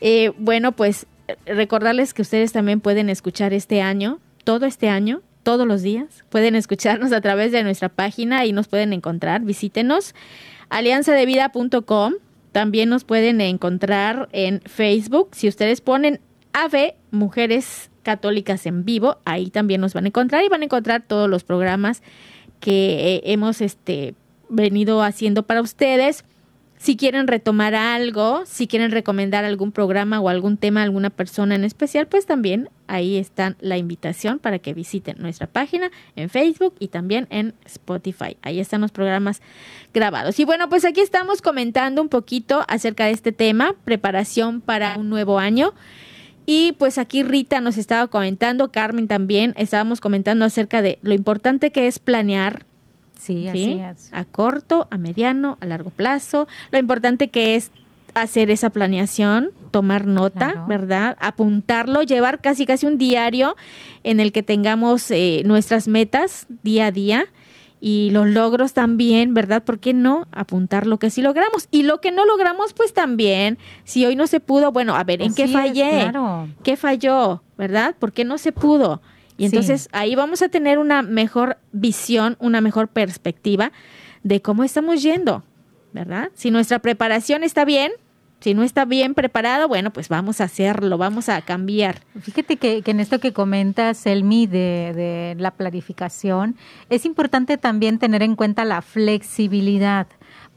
[0.00, 1.06] eh, bueno, pues
[1.44, 6.24] recordarles que ustedes también pueden escuchar este año, todo este año, todos los días.
[6.28, 9.42] Pueden escucharnos a través de nuestra página y nos pueden encontrar.
[9.42, 10.14] Visítenos
[10.68, 12.14] alianzadevida.com.
[12.52, 15.28] También nos pueden encontrar en Facebook.
[15.32, 16.20] Si ustedes ponen
[16.52, 21.02] AVE Mujeres Católicas en Vivo, ahí también nos van a encontrar y van a encontrar
[21.06, 22.02] todos los programas
[22.58, 24.14] que eh, hemos este,
[24.48, 26.24] venido haciendo para ustedes.
[26.80, 31.54] Si quieren retomar algo, si quieren recomendar algún programa o algún tema a alguna persona
[31.54, 36.74] en especial, pues también ahí está la invitación para que visiten nuestra página en Facebook
[36.78, 38.38] y también en Spotify.
[38.40, 39.42] Ahí están los programas
[39.92, 40.40] grabados.
[40.40, 45.10] Y bueno, pues aquí estamos comentando un poquito acerca de este tema, preparación para un
[45.10, 45.74] nuevo año.
[46.46, 51.72] Y pues aquí Rita nos estaba comentando, Carmen también, estábamos comentando acerca de lo importante
[51.72, 52.64] que es planear
[53.20, 54.10] Sí, así es.
[54.12, 56.48] A corto, a mediano, a largo plazo.
[56.70, 57.70] Lo importante que es
[58.14, 61.16] hacer esa planeación, tomar nota, ¿verdad?
[61.20, 63.56] Apuntarlo, llevar casi casi un diario
[64.02, 67.26] en el que tengamos eh, nuestras metas día a día
[67.80, 69.62] y los logros también, ¿verdad?
[69.62, 71.68] ¿Por qué no apuntar lo que sí logramos?
[71.70, 75.22] Y lo que no logramos, pues también, si hoy no se pudo, bueno, a ver,
[75.22, 76.12] ¿en qué fallé?
[76.62, 77.42] ¿Qué falló?
[77.56, 77.94] ¿Verdad?
[77.98, 79.00] ¿Por qué no se pudo?
[79.40, 83.72] Y entonces ahí vamos a tener una mejor visión, una mejor perspectiva
[84.22, 85.42] de cómo estamos yendo,
[85.94, 86.30] ¿verdad?
[86.34, 87.90] Si nuestra preparación está bien,
[88.40, 92.00] si no está bien preparado, bueno, pues vamos a hacerlo, vamos a cambiar.
[92.20, 96.56] Fíjate que, en esto que comentas, Elmi, de, de la planificación,
[96.90, 100.06] es importante también tener en cuenta la flexibilidad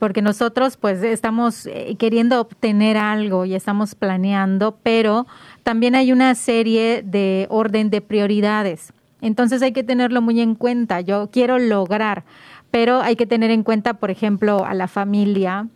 [0.04, 5.28] porque nosotros pues estamos eh, queriendo obtener algo y estamos planeando, pero
[5.64, 8.94] también hay una serie de orden de prioridades.
[9.22, 11.02] Entonces hay que tenerlo muy en cuenta.
[11.02, 12.26] Yo quiero lograr,
[12.72, 15.68] pero hay que tener en cuenta, por ejemplo, a la familia,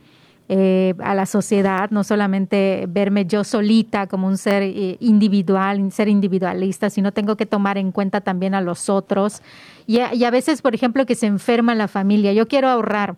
[0.49, 6.09] eh, a la sociedad, no solamente verme yo solita como un ser eh, individual, ser
[6.09, 9.41] individualista, sino tengo que tomar en cuenta también a los otros.
[9.85, 12.33] Y y a veces, por ejemplo, que se enferma la familia.
[12.33, 13.15] Yo quiero ahorrar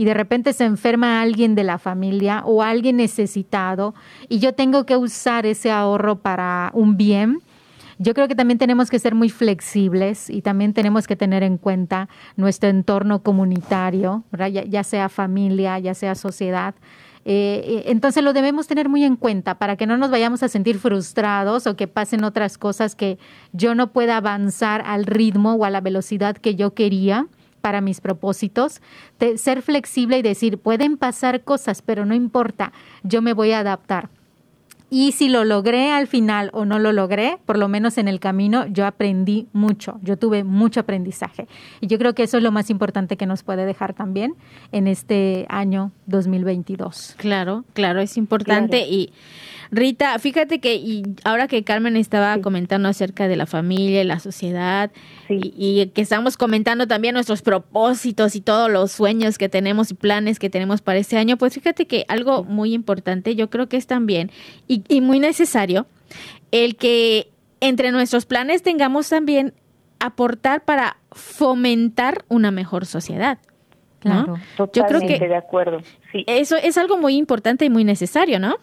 [0.00, 3.94] y de repente se enferma alguien de la familia o alguien necesitado
[4.30, 7.42] y yo tengo que usar ese ahorro para un bien,
[7.98, 11.58] yo creo que también tenemos que ser muy flexibles y también tenemos que tener en
[11.58, 14.24] cuenta nuestro entorno comunitario,
[14.70, 16.74] ya, sea familia, ya sea sociedad.
[17.26, 20.48] Eh, eh, entonces lo debemos tener muy en cuenta para que no nos vayamos a
[20.48, 23.18] sentir frustrados o que pasen otras cosas que
[23.52, 27.26] yo no pueda avanzar al ritmo o a la velocidad que yo quería
[27.60, 28.80] para mis propósitos,
[29.18, 33.60] de ser flexible y decir, pueden pasar cosas, pero no importa, yo me voy a
[33.60, 34.08] adaptar.
[34.92, 38.18] Y si lo logré al final o no lo logré, por lo menos en el
[38.18, 41.46] camino, yo aprendí mucho, yo tuve mucho aprendizaje.
[41.80, 44.34] Y yo creo que eso es lo más importante que nos puede dejar también
[44.72, 47.14] en este año 2022.
[47.18, 49.12] Claro, claro, es importante y
[49.72, 54.18] Rita, fíjate que y ahora que Carmen estaba comentando acerca de la familia y la
[54.18, 54.90] sociedad
[55.28, 60.40] y, que estamos comentando también nuestros propósitos y todos los sueños que tenemos y planes
[60.40, 63.86] que tenemos para este año, pues fíjate que algo muy importante yo creo que es
[63.86, 64.32] también
[64.66, 65.86] y, y muy necesario
[66.50, 67.28] el que
[67.60, 69.54] entre nuestros planes tengamos también
[70.00, 73.38] aportar para fomentar una mejor sociedad.
[74.00, 75.82] Claro, Yo creo que de acuerdo.
[76.10, 76.24] Sí.
[76.26, 78.56] Eso es algo muy importante y muy necesario, ¿no?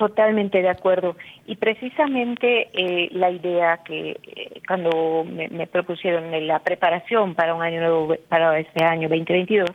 [0.00, 1.14] Totalmente de acuerdo.
[1.44, 7.80] Y precisamente eh, la idea que eh, cuando me, propusieron la preparación para un año
[7.80, 9.68] nuevo, para este año 2022,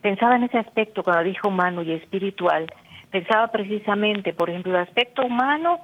[0.00, 2.66] pensaba en ese aspecto cuando dijo humano y espiritual,
[3.12, 5.78] pensaba precisamente, por ejemplo, el aspecto humano,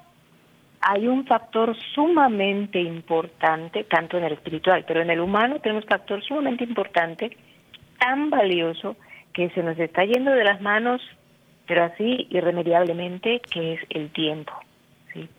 [0.81, 5.90] hay un factor sumamente importante, tanto en el espiritual, pero en el humano tenemos un
[5.90, 7.37] factor sumamente importante,
[8.01, 8.96] tan valioso,
[9.33, 11.01] que se nos está yendo de las manos,
[11.66, 14.52] pero así irremediablemente, que es el tiempo.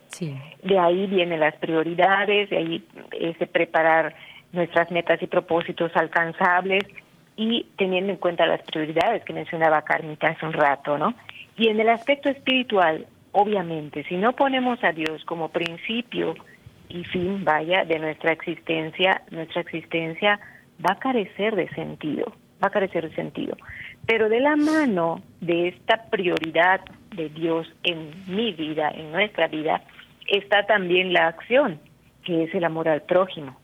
[0.10, 0.36] ¿sí?
[0.64, 4.16] De ahí vienen las prioridades, de ahí es de preparar
[4.52, 6.84] nuestras metas y propósitos alcanzables
[7.36, 11.14] y teniendo en cuenta las prioridades que mencionaba Carmita hace un rato, ¿no?
[11.58, 16.36] Y en el aspecto espiritual, obviamente, si no ponemos a Dios como principio
[16.90, 20.40] y fin, vaya, de nuestra existencia, nuestra existencia
[20.84, 22.34] va a carecer de sentido,
[22.64, 23.56] va a carecer de sentido.
[24.06, 26.82] Pero de la mano de esta prioridad
[27.16, 29.82] de Dios en mi vida, en nuestra vida,
[30.28, 31.80] está también la acción,
[32.24, 33.58] que es el amor al prójimo,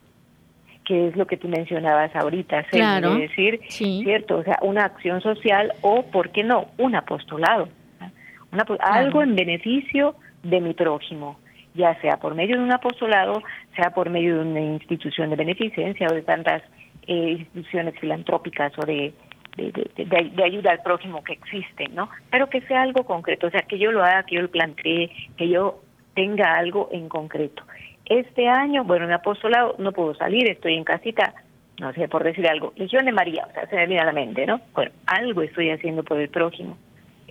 [0.85, 5.73] que es lo que tú mencionabas ahorita, claro, decir, cierto, o sea, una acción social
[5.81, 7.69] o, ¿por qué no?, un apostolado,
[8.79, 11.39] algo en beneficio de mi prójimo,
[11.73, 13.41] ya sea por medio de un apostolado,
[13.75, 16.61] sea por medio de una institución de beneficencia o de tantas
[17.07, 19.13] eh, instituciones filantrópicas o de
[19.55, 22.09] de, ayuda al prójimo que existen, ¿no?
[22.31, 25.11] Pero que sea algo concreto, o sea, que yo lo haga, que yo lo plantee,
[25.37, 25.81] que yo
[26.15, 27.63] tenga algo en concreto.
[28.05, 31.33] Este año, bueno, en apostolado no puedo salir, estoy en casita,
[31.79, 34.11] no sé, por decir algo, Legión de María, o sea, se me viene a la
[34.11, 34.59] mente, ¿no?
[34.73, 36.77] Bueno, algo estoy haciendo por el prójimo.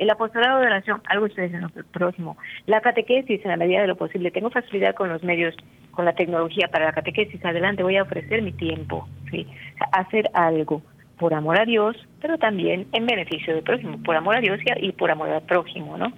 [0.02, 2.36] El apostolado de oración, algo haciendo por el prójimo.
[2.66, 5.54] La catequesis, en la medida de lo posible, tengo facilidad con los medios,
[5.92, 9.46] con la tecnología para la catequesis, adelante voy a ofrecer mi tiempo, ¿sí?
[9.92, 10.82] hacer algo
[11.20, 14.90] por amor a Dios, pero también en beneficio del prójimo, por amor a Dios y
[14.90, 16.12] por amor al prójimo, ¿no?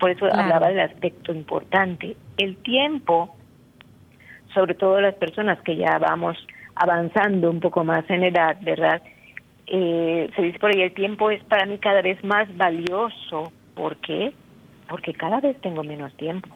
[0.00, 2.16] Por eso hablaba del aspecto importante.
[2.38, 3.36] El tiempo,
[4.54, 6.38] sobre todo las personas que ya vamos
[6.76, 9.02] avanzando un poco más en edad, ¿verdad?
[9.66, 13.52] Eh, se dice por ahí, el tiempo es para mí cada vez más valioso.
[13.74, 14.32] ¿Por qué?
[14.88, 16.48] Porque cada vez tengo menos tiempo.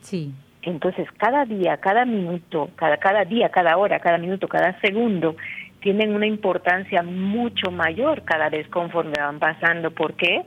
[0.00, 0.32] Sí.
[0.62, 5.36] Entonces, cada día, cada minuto, cada, cada día, cada hora, cada minuto, cada segundo
[5.80, 9.90] tienen una importancia mucho mayor cada vez conforme van pasando.
[9.90, 10.42] ¿Por qué?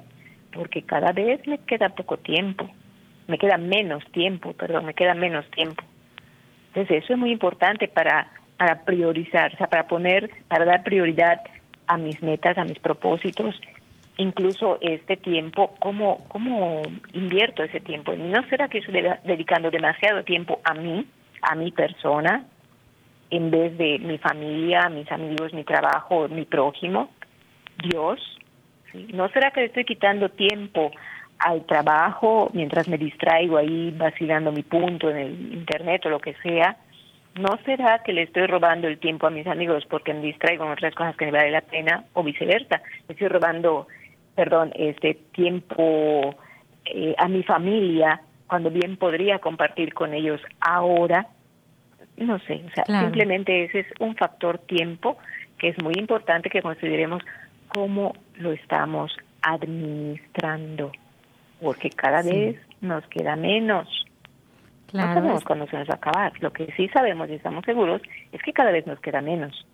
[0.54, 2.70] Porque cada vez me queda poco tiempo,
[3.28, 5.84] me queda menos tiempo, perdón, me queda menos tiempo.
[6.68, 11.42] Entonces eso es muy importante para, para priorizar, o sea, para poner, para dar prioridad
[11.88, 13.60] a mis metas, a mis propósitos,
[14.18, 16.82] incluso este tiempo, ¿cómo, cómo
[17.14, 18.14] invierto ese tiempo?
[18.16, 21.06] ¿No será que estoy dedicando demasiado tiempo a mí,
[21.42, 22.46] a mi persona,
[23.30, 27.10] en vez de mi familia, mis amigos, mi trabajo, mi prójimo,
[27.84, 28.20] Dios.
[29.14, 30.92] ¿No será que estoy quitando tiempo
[31.40, 36.36] al trabajo mientras me distraigo ahí vacilando mi punto en el internet o lo que
[36.36, 36.78] sea?
[37.36, 40.72] ¿No será que le estoy robando el tiempo a mis amigos porque me distraigo en
[40.72, 42.82] otras cosas que me vale la pena o viceversa?
[43.08, 43.88] Le estoy robando,
[44.36, 46.36] perdón, este tiempo
[46.86, 51.28] eh, a mi familia cuando bien podría compartir con ellos ahora
[52.18, 55.18] no sé, o sea, simplemente ese es un factor tiempo
[55.58, 57.22] que es muy importante que consideremos
[57.68, 60.92] cómo lo estamos administrando,
[61.62, 63.88] porque cada vez nos queda menos.
[64.88, 65.08] Claro.
[65.10, 66.34] No sabemos cuándo se nos va a acabar.
[66.42, 69.66] Lo que sí sabemos y estamos seguros es que cada vez nos queda menos.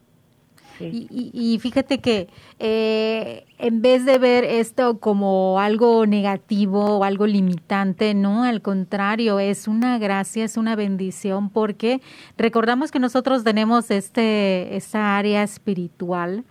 [0.80, 2.28] Y, fíjate que
[2.60, 9.39] eh, en vez de ver esto como algo negativo o algo limitante, no, al contrario,
[9.39, 12.02] es una gracia, es una bendición porque
[12.38, 16.43] recordamos que nosotros tenemos este esta área espiritual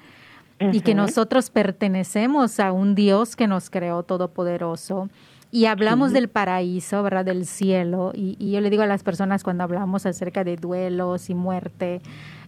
[0.72, 5.08] y que nosotros pertenecemos a un Dios que nos creó todopoderoso.
[5.52, 7.24] Y hablamos del paraíso, ¿verdad?
[7.24, 8.12] Del cielo.
[8.14, 12.00] Y, y, yo le digo a las personas cuando hablamos acerca de duelos y muerte,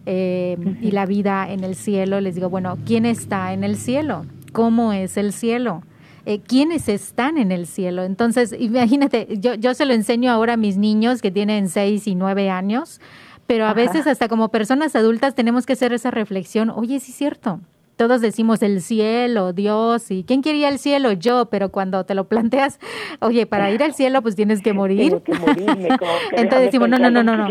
[0.05, 4.25] eh, y la vida en el cielo, les digo, bueno, ¿quién está en el cielo?
[4.51, 5.83] ¿Cómo es el cielo?
[6.25, 8.03] Eh, quiénes están en el cielo.
[8.03, 12.15] Entonces, imagínate, yo, yo se lo enseño ahora a mis niños que tienen seis y
[12.15, 12.99] nueve años,
[13.47, 17.17] pero a veces hasta como personas adultas tenemos que hacer esa reflexión, oye, sí es
[17.17, 17.59] cierto,
[18.03, 21.13] todos decimos el cielo, Dios, y ¿quién quería el cielo?
[21.13, 22.77] Yo, pero cuando te lo planteas,
[23.21, 25.21] oye, para ir al cielo pues tienes que morir.
[26.33, 27.47] Entonces decimos, no, no, no, no, no.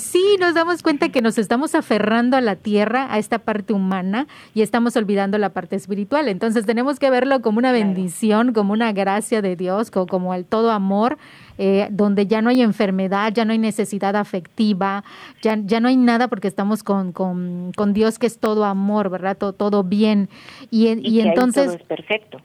[0.00, 4.26] sí, nos damos cuenta que nos estamos aferrando a la tierra, a esta parte humana,
[4.52, 6.26] y estamos olvidando la parte espiritual.
[6.26, 10.44] Entonces tenemos que verlo como una bendición, como una gracia de Dios, como, como el
[10.44, 11.18] todo amor
[11.62, 15.04] eh, donde ya no hay enfermedad, ya no hay necesidad afectiva,
[15.42, 19.36] ya, ya no hay nada porque estamos con, con, Dios que es todo amor, ¿verdad?
[19.36, 20.30] Todo, todo bien.
[20.70, 21.74] Y, y, entonces...
[21.74, 22.38] es perfecto.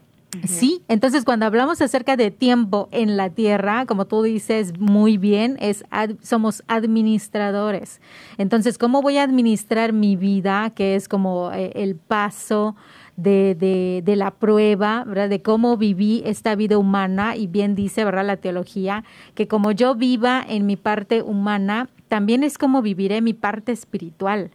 [0.44, 5.56] Sí, entonces cuando hablamos acerca de tiempo en la tierra, como tú dices muy bien,
[5.60, 5.82] es
[6.20, 8.02] somos administradores.
[8.36, 12.76] Entonces, ¿cómo voy a administrar mi vida, que es como eh, el paso
[13.16, 15.28] de, de, de, la prueba, ¿verdad?
[15.28, 18.26] De cómo viví esta vida humana y bien dice, ¿verdad?
[18.26, 23.34] La teología, que como yo viva en mi parte humana, también es como viviré mi
[23.34, 24.50] parte espiritual.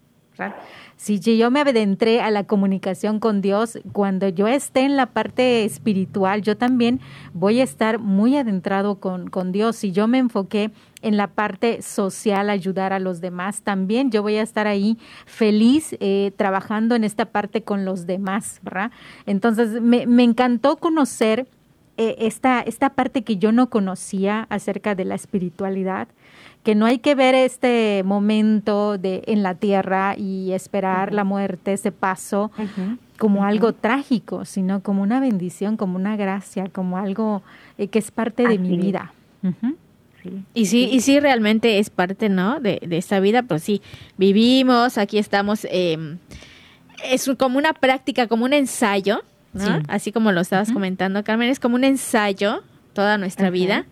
[1.02, 5.66] Si yo me adentré a la comunicación con Dios, cuando yo esté en la parte
[5.66, 7.00] espiritual, yo también
[7.34, 9.78] voy a estar muy adentrado con, con Dios.
[9.78, 10.70] Si yo me enfoqué
[11.02, 15.96] en la parte social, ayudar a los demás, también yo voy a estar ahí feliz
[16.00, 18.92] eh, trabajando en esta parte con los demás, ¿verdad?
[19.26, 21.48] Entonces, me, me encantó conocer
[21.98, 26.08] eh, esta, esta parte que yo no conocía acerca de la espiritualidad
[26.64, 31.74] que no hay que ver este momento de en la tierra y esperar la muerte,
[31.74, 32.52] ese paso,
[33.18, 37.42] como algo trágico, sino como una bendición, como una gracia, como algo
[37.78, 39.14] eh, que es parte de mi vida.
[40.54, 42.60] Y sí, y sí realmente es parte, ¿no?
[42.60, 43.82] De, de esta vida, pues sí,
[44.18, 46.20] vivimos, aquí estamos, em,
[47.04, 49.82] es como una práctica, como un ensayo, ¿no?
[49.88, 52.62] Así como lo estabas comentando, Carmen, es como un ensayo
[52.94, 53.86] toda nuestra vida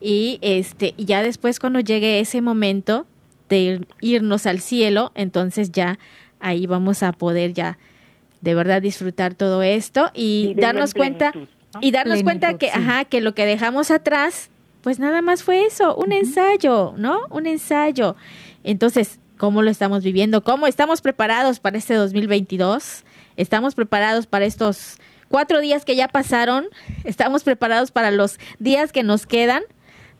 [0.00, 3.06] y este ya después cuando llegue ese momento
[3.48, 5.98] de irnos al cielo, entonces ya
[6.38, 7.78] ahí vamos a poder ya
[8.40, 11.32] de verdad disfrutar todo esto y, darnos cuenta
[11.80, 14.50] y darnos cuenta que ajá, que lo que dejamos atrás
[14.82, 17.26] pues nada más fue eso, un ensayo, ¿no?
[17.30, 18.16] Un ensayo.
[18.64, 20.42] Entonces, ¿cómo lo estamos viviendo?
[20.42, 23.04] ¿Cómo estamos preparados para este 2022?
[23.36, 24.96] ¿Estamos preparados para estos
[25.28, 26.66] cuatro días que ya pasaron?
[27.04, 29.62] ¿Estamos preparados para los días que nos quedan?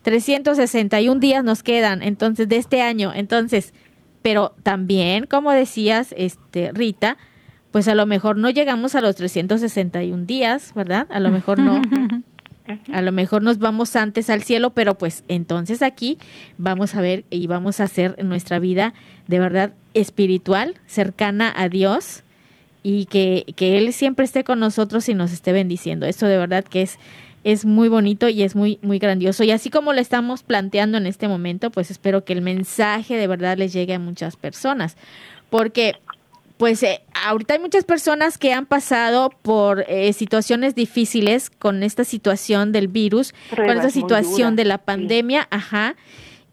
[0.01, 3.11] 361 días nos quedan, entonces, de este año.
[3.13, 3.73] Entonces,
[4.21, 7.17] pero también, como decías, este, Rita,
[7.71, 11.07] pues a lo mejor no llegamos a los 361 días, ¿verdad?
[11.09, 11.81] A lo mejor no.
[12.93, 16.17] A lo mejor nos vamos antes al cielo, pero pues entonces aquí
[16.57, 18.93] vamos a ver y vamos a hacer nuestra vida
[19.27, 22.23] de verdad espiritual, cercana a Dios
[22.83, 26.05] y que, que Él siempre esté con nosotros y nos esté bendiciendo.
[26.05, 26.97] Eso de verdad que es
[27.43, 29.43] es muy bonito y es muy, muy grandioso.
[29.43, 33.27] Y así como lo estamos planteando en este momento, pues espero que el mensaje de
[33.27, 34.95] verdad les llegue a muchas personas.
[35.49, 35.95] Porque,
[36.57, 42.03] pues, eh, ahorita hay muchas personas que han pasado por eh, situaciones difíciles con esta
[42.03, 45.95] situación del virus, con esta situación de la pandemia, ajá.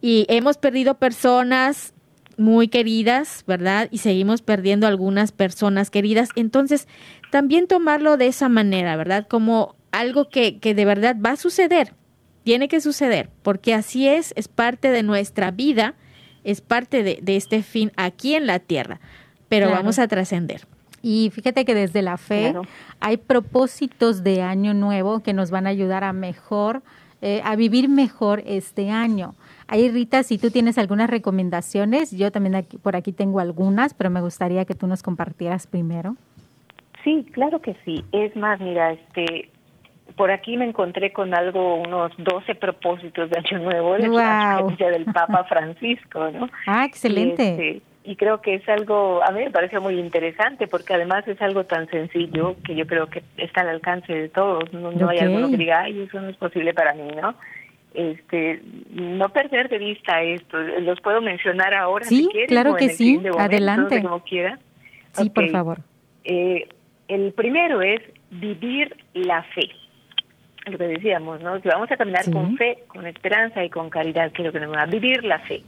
[0.01, 1.93] Y hemos perdido personas
[2.39, 3.89] muy queridas, ¿verdad?
[3.91, 6.31] Y seguimos perdiendo algunas personas queridas.
[6.37, 6.87] Entonces,
[7.31, 9.27] también tomarlo de esa manera, ¿verdad?
[9.29, 11.95] Como algo que, que de verdad va a suceder,
[12.45, 15.95] tiene que suceder, porque así es, es parte de nuestra vida,
[16.45, 19.01] es parte de, de este fin aquí en la tierra,
[19.49, 20.63] pero vamos a trascender.
[21.03, 22.55] Y fíjate que desde la fe
[23.01, 26.83] hay propósitos de año nuevo que nos van a ayudar a mejor,
[27.23, 29.35] eh, a vivir mejor este año.
[29.69, 34.11] Ahí, Rita, si tú tienes algunas recomendaciones, yo también aquí, por aquí tengo algunas, pero
[34.11, 36.17] me gustaría que tú nos compartieras primero.
[37.05, 38.05] Sí, claro que sí.
[38.13, 39.51] Es más, mira, este,
[40.17, 45.05] por aquí me encontré con algo, unos 12 propósitos de Año Nuevo de la del
[45.07, 46.49] Papa Francisco, ¿no?
[46.67, 47.43] Ah, excelente.
[47.43, 51.29] Y, este, y creo que es algo, a mí me parece muy interesante porque además
[51.29, 54.73] es algo tan sencillo que yo creo que está al alcance de todos.
[54.73, 57.35] No, hay alguno que diga, ay, eso no es posible para mí, ¿no?
[57.95, 60.59] Este, no perder de vista esto.
[60.59, 62.49] Los puedo mencionar ahora sí, si quieres.
[62.49, 64.03] Claro que sí, adelante.
[64.03, 64.59] Como quiera.
[65.13, 65.79] Sí, por favor.
[66.25, 66.67] Eh,
[67.09, 69.69] el primero es vivir la fe
[70.71, 71.61] lo que decíamos, ¿no?
[71.61, 74.61] Que vamos a caminar con fe, con esperanza y con caridad, que es lo que
[74.61, 75.63] nos va a vivir la fe.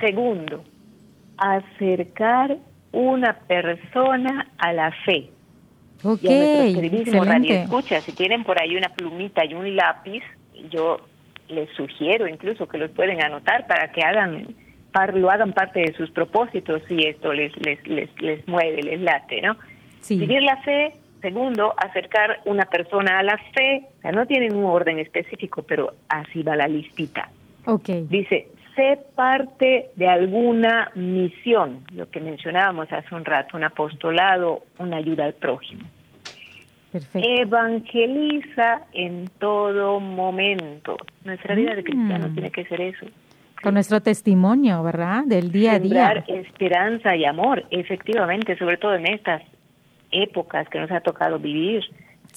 [0.00, 0.64] Segundo,
[1.36, 2.56] acercar
[2.92, 5.30] una persona a la fe.
[6.02, 10.22] Ok, y a radio escucha, si tienen por ahí una plumita y un lápiz,
[10.70, 11.00] yo
[11.48, 14.54] les sugiero incluso que los pueden anotar para que hagan
[15.14, 19.42] lo hagan parte de sus propósitos si esto les les les, les mueve, les late,
[19.42, 19.56] ¿no?
[20.08, 20.92] Vivir la fe
[21.24, 23.86] Segundo, acercar una persona a la fe.
[23.96, 27.30] O sea, no tienen un orden específico, pero así va la listita.
[27.64, 28.06] Okay.
[28.10, 34.98] Dice, sé parte de alguna misión, lo que mencionábamos hace un rato, un apostolado, una
[34.98, 35.84] ayuda al prójimo.
[36.92, 37.26] Perfecto.
[37.26, 40.98] Evangeliza en todo momento.
[41.24, 41.84] Nuestra vida de mm.
[41.86, 43.06] cristiano tiene que ser eso.
[43.62, 45.24] Con nuestro testimonio, ¿verdad?
[45.24, 46.24] Del día a día.
[46.26, 49.40] esperanza y amor, efectivamente, sobre todo en estas
[50.22, 51.84] épocas que nos ha tocado vivir,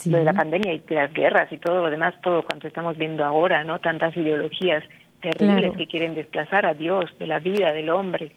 [0.06, 3.26] lo de la pandemia y las guerras y todo lo demás, todo cuanto estamos viendo
[3.26, 3.80] ahora, ¿no?
[3.80, 4.84] Tantas ideologías
[5.22, 8.32] terribles que quieren desplazar a Dios de la vida del hombre.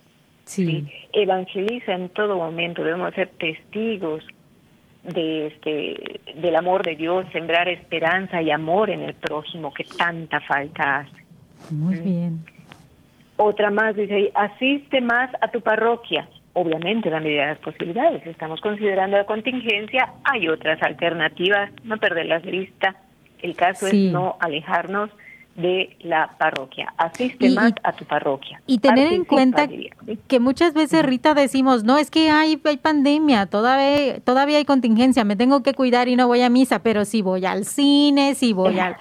[0.44, 0.86] Sí.
[1.12, 4.24] Evangeliza en todo momento, debemos ser testigos
[5.02, 10.40] de este del amor de Dios, sembrar esperanza y amor en el prójimo que tanta
[10.40, 11.74] falta hace.
[11.74, 12.44] Muy bien.
[13.36, 16.28] Otra más dice, asiste más a tu parroquia.
[16.52, 18.26] Obviamente, la medida de las posibilidades.
[18.26, 20.12] Estamos considerando la contingencia.
[20.24, 21.70] Hay otras alternativas.
[21.84, 22.96] No perder la vista.
[23.40, 25.10] El caso es no alejarnos
[25.60, 26.92] de la parroquia.
[26.96, 28.60] Asiste más a tu parroquia.
[28.66, 29.68] Y tener en cuenta
[30.28, 35.24] que muchas veces, Rita, decimos, no, es que hay, hay pandemia, todavía, todavía hay contingencia,
[35.24, 38.52] me tengo que cuidar y no voy a misa, pero si voy al cine, si
[38.52, 38.96] voy al,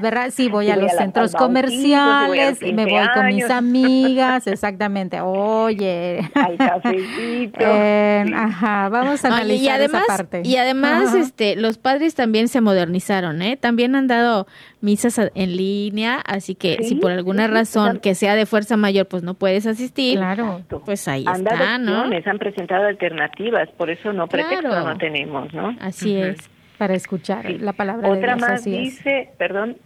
[0.00, 0.30] ¿verdad?
[0.30, 5.20] Si voy, a los centros comerciales, me voy con mis amigas, exactamente.
[5.20, 6.30] Oye.
[6.34, 7.60] Al cafecito.
[7.68, 10.42] Eh, ajá, vamos a analizar y además, esa parte.
[10.44, 13.56] Y además, este, los padres también se modernizaron, ¿eh?
[13.56, 14.46] También han dado
[14.86, 19.24] misas en línea, así que si por alguna razón que sea de fuerza mayor, pues
[19.24, 20.62] no puedes asistir, claro.
[20.84, 22.04] pues ahí han está, ¿no?
[22.04, 25.76] Han presentado alternativas, por eso no pretexto no tenemos, ¿no?
[25.80, 29.76] Así es, para escuchar la palabra Otra de Dios, más dice, perdón,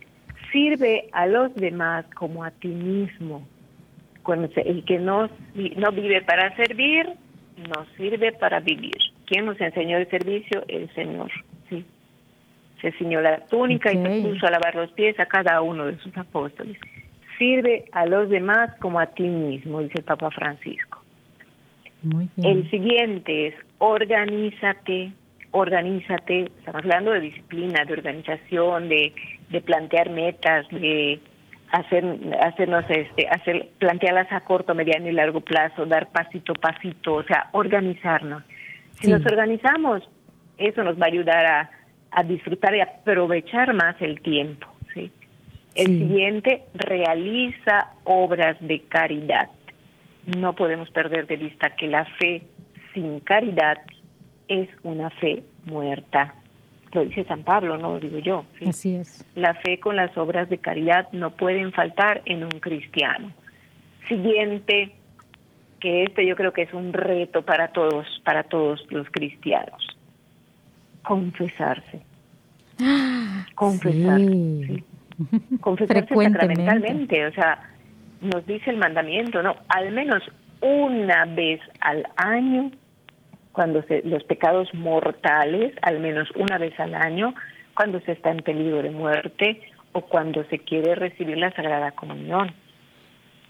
[0.53, 3.49] sirve a los demás como a ti mismo.
[4.65, 5.29] El que no,
[5.77, 7.07] no vive para servir,
[7.57, 8.97] no sirve para vivir.
[9.27, 10.63] ¿Quién nos enseñó el servicio?
[10.69, 11.31] El Señor,
[11.69, 11.85] sí
[12.81, 15.99] se ciñó la túnica y se puso a lavar los pies a cada uno de
[15.99, 16.77] sus apóstoles.
[17.39, 21.03] Sirve a los demás como a ti mismo, dice el Papa Francisco.
[22.43, 25.13] El siguiente es organízate,
[25.51, 29.13] organízate, estamos hablando de disciplina, de organización, de,
[29.51, 31.21] de plantear metas, de
[31.73, 32.05] hacer,
[32.41, 37.23] hacernos este, hacer, plantearlas a corto, mediano y largo plazo, dar pasito a pasito, o
[37.25, 38.43] sea, organizarnos.
[38.95, 40.09] Si nos organizamos,
[40.59, 41.71] eso nos va a ayudar a
[42.11, 44.67] a disfrutar y aprovechar más el tiempo.
[44.95, 45.11] ¿sí?
[45.75, 49.51] El siguiente, realiza obras de caridad.
[50.39, 52.43] No podemos perder de vista que la fe
[52.93, 53.79] sin caridad
[54.49, 56.35] es una fe muerta.
[56.93, 58.45] Lo dice San Pablo, no lo digo yo.
[58.67, 59.25] Así es.
[59.37, 63.33] La fe con las obras de caridad no pueden faltar en un cristiano.
[64.09, 64.93] Siguiente,
[65.79, 70.00] que este yo creo que es un reto para todos, para todos los cristianos
[71.03, 72.03] confesarse.
[73.55, 74.85] Confesarse.
[75.61, 77.59] Confesarse sacramentalmente, o sea,
[78.21, 79.55] nos dice el mandamiento, ¿no?
[79.69, 80.23] Al menos
[80.61, 82.71] una vez al año,
[83.53, 87.35] cuando se, los pecados mortales, al menos una vez al año,
[87.75, 89.61] cuando se está en peligro de muerte
[89.93, 92.53] o cuando se quiere recibir la Sagrada Comunión.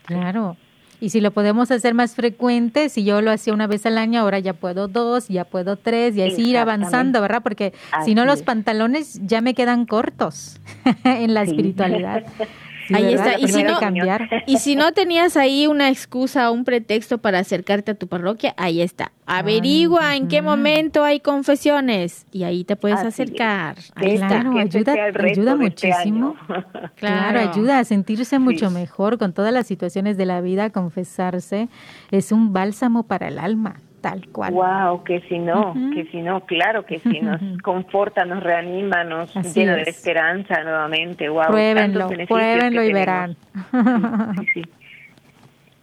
[0.07, 0.57] Claro.
[1.01, 4.21] Y si lo podemos hacer más frecuente, si yo lo hacía una vez al año,
[4.21, 7.43] ahora ya puedo dos, ya puedo tres, y así ir avanzando, ¿verdad?
[7.43, 7.73] Porque
[8.05, 10.61] si no, los pantalones ya me quedan cortos
[11.05, 12.25] en la espiritualidad.
[12.93, 13.39] ahí está.
[13.39, 13.79] Y si, no,
[14.47, 18.55] y si no tenías ahí una excusa o un pretexto para acercarte a tu parroquia,
[18.57, 19.13] ahí está.
[19.27, 23.77] Averigua en qué momento hay confesiones y ahí te puedes acercar.
[23.95, 26.37] Ahí claro, ayuda, ayuda este muchísimo.
[26.97, 27.41] claro.
[27.41, 30.71] ayuda a sentirse mucho mejor con todas las situaciones de la vida.
[30.71, 31.69] Confesarse
[32.11, 34.53] es un bálsamo para el alma tal cual.
[34.53, 39.35] Wow, que si no, que si no, claro que sí, nos conforta, nos reanima, nos
[39.55, 41.29] llena de esperanza nuevamente.
[41.29, 43.37] Wow, pruébenlo, pruébenlo y verán.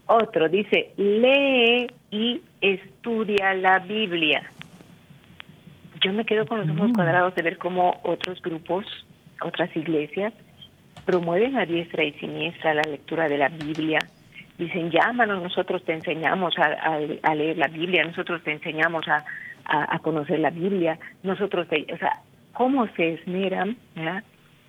[0.07, 4.49] Otro dice, lee y estudia la Biblia.
[6.01, 6.93] Yo me quedo con los ojos mm.
[6.93, 8.86] cuadrados de ver cómo otros grupos,
[9.41, 10.34] otras iglesias,
[11.05, 13.99] promueven a diestra y siniestra la lectura de la Biblia,
[14.58, 19.24] dicen, llámanos, nosotros te enseñamos a, leer la Biblia, nosotros te enseñamos a,
[20.01, 22.22] conocer la Biblia, nosotros te, o sea,
[22.53, 23.76] cómo se esmeran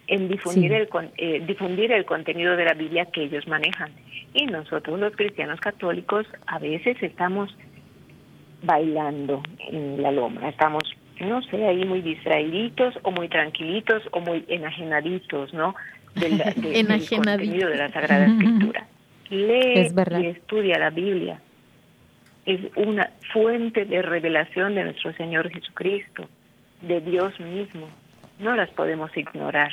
[0.08, 3.92] en difundir, el, eh, difundir el contenido de la Biblia que ellos manejan.
[4.34, 7.54] Y nosotros los cristianos católicos a veces estamos
[8.62, 10.82] bailando en la loma, estamos,
[11.20, 15.76] no sé, ahí muy distraíditos o muy tranquilitos o muy enajenaditos, ¿no?
[16.16, 18.88] Del, del contenido de la Sagrada Escritura
[19.30, 19.88] lee
[20.20, 21.40] y estudia la Biblia.
[22.46, 26.28] Es una fuente de revelación de nuestro Señor Jesucristo,
[26.82, 27.88] de Dios mismo.
[28.38, 29.70] No las podemos ignorar.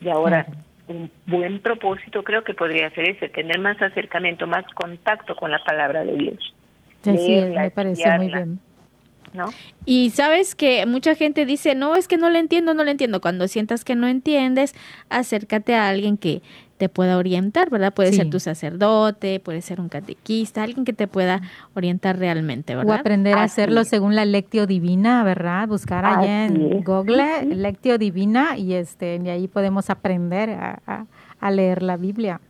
[0.00, 0.46] Y ahora,
[0.88, 5.62] un buen propósito creo que podría ser ese, tener más acercamiento, más contacto con la
[5.64, 6.54] palabra de Dios.
[7.02, 8.60] Sí, me parece muy bien.
[9.32, 9.50] ¿No?
[9.84, 13.20] Y sabes que mucha gente dice, no, es que no le entiendo, no le entiendo.
[13.20, 14.74] Cuando sientas que no entiendes,
[15.08, 16.42] acércate a alguien que
[16.80, 17.92] te pueda orientar, ¿verdad?
[17.92, 21.42] Puede ser tu sacerdote, puede ser un catequista, alguien que te pueda
[21.74, 22.96] orientar realmente, ¿verdad?
[22.96, 25.68] O aprender a hacerlo según la lectio divina, ¿verdad?
[25.68, 31.98] Buscar allá en Google lectio divina y este y ahí podemos aprender a, leer la
[31.98, 32.40] Biblia.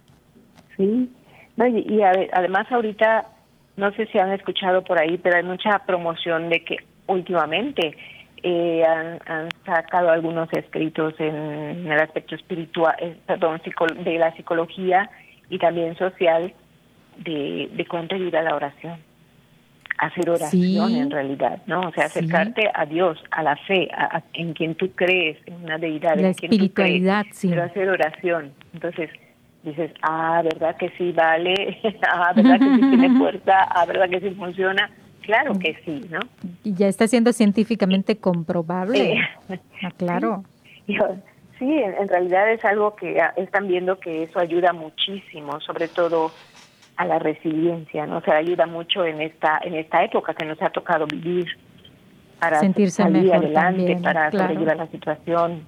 [0.76, 1.10] Sí,
[1.56, 2.00] y,
[2.32, 3.26] además ahorita,
[3.76, 6.76] no sé si han escuchado por ahí, pero hay mucha promoción de que
[7.08, 7.96] últimamente
[8.42, 13.60] eh, han, sacado algunos escritos en, el aspecto espiritual, eh, perdón,
[14.04, 15.10] de la psicología
[15.48, 16.52] y también social
[17.18, 18.98] de, de cuánto ayuda la oración.
[19.98, 21.80] Hacer oración en realidad, ¿no?
[21.80, 25.76] O sea, acercarte a Dios, a la fe, a, en quien tú crees, en una
[25.76, 27.48] deidad, la en quien espiritualidad, sí.
[27.50, 28.52] Pero hacer oración.
[28.72, 29.10] Entonces,
[29.62, 31.78] dices, ah, ¿verdad que sí vale?
[32.10, 33.62] ah, ¿verdad que sí tiene fuerza?
[33.68, 34.90] Ah, ¿verdad que sí funciona?
[35.22, 36.20] Claro que sí, ¿no?
[36.64, 39.20] Y ya está siendo científicamente comprobable.
[39.82, 40.44] Ah, claro.
[40.86, 46.32] Sí, en, realidad es algo que están viendo que eso ayuda muchísimo, sobre todo
[46.96, 48.18] a la resiliencia, ¿no?
[48.18, 51.46] O sea, ayuda mucho en esta en esta época que nos ha tocado vivir
[52.38, 55.62] para sentirse salir adelante, para sobrevivir a la situación,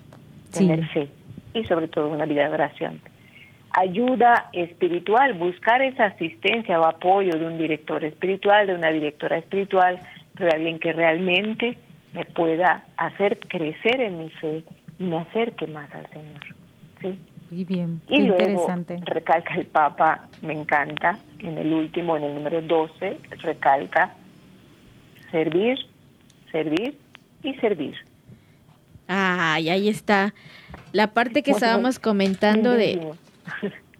[0.53, 1.09] tener fe
[1.55, 3.01] y sobre todo una vida de oración
[3.73, 10.01] ayuda espiritual, buscar esa asistencia o apoyo de un director espiritual, de una directora espiritual,
[10.35, 11.79] de alguien que realmente
[12.13, 14.65] me pueda hacer crecer en mi fe
[14.99, 16.41] y me acerque más al Señor.
[17.01, 17.19] ¿sí?
[17.51, 18.99] Muy bien, y luego, interesante.
[19.05, 24.15] recalca el Papa, me encanta, en el último, en el número 12, recalca
[25.31, 25.79] servir,
[26.51, 26.99] servir
[27.43, 27.95] y servir.
[29.07, 30.33] Ay, ahí está.
[30.93, 33.13] La parte que estábamos comentando de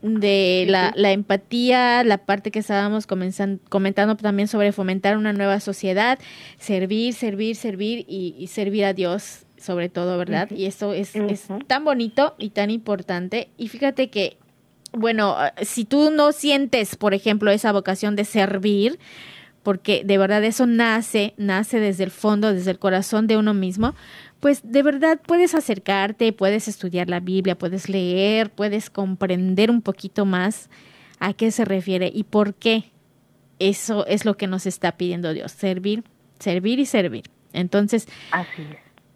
[0.03, 6.19] de la, la, empatía, la parte que estábamos comentando también sobre fomentar una nueva sociedad,
[6.59, 10.51] servir, servir, servir y, servir a Dios sobre todo, ¿verdad?
[10.51, 13.49] Y eso es, es tan bonito y tan importante.
[13.57, 14.37] Y fíjate que,
[14.93, 18.99] bueno, si tú no sientes, por ejemplo, esa vocación de servir,
[19.63, 23.95] porque de verdad eso nace, nace desde el fondo, desde el corazón de uno mismo,
[24.43, 30.27] pues de verdad puedes acercarte, puedes estudiar la Biblia, puedes leer, puedes comprender un poquito
[30.27, 30.69] más
[31.21, 32.91] a qué se refiere y por qué
[33.61, 36.03] eso es lo que nos está pidiendo Dios, servir,
[36.41, 37.23] servir y servir.
[37.53, 38.09] Entonces,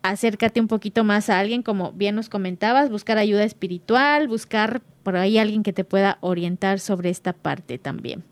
[0.03, 5.17] acércate un poquito más a alguien, como bien nos comentabas, buscar ayuda espiritual, buscar por
[5.17, 8.23] ahí alguien que te pueda orientar sobre esta parte también.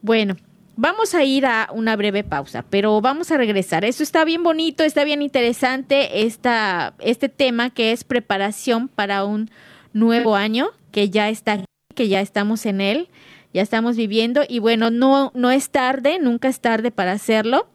[0.00, 0.36] Bueno,
[0.78, 3.86] Vamos a ir a una breve pausa, pero vamos a regresar.
[3.86, 9.50] Eso está bien bonito, está bien interesante este tema que es preparación para un
[9.94, 11.64] nuevo año que ya está
[11.94, 13.08] que ya estamos en él,
[13.54, 17.68] ya estamos viviendo y bueno, no no es tarde, nunca es tarde para hacerlo.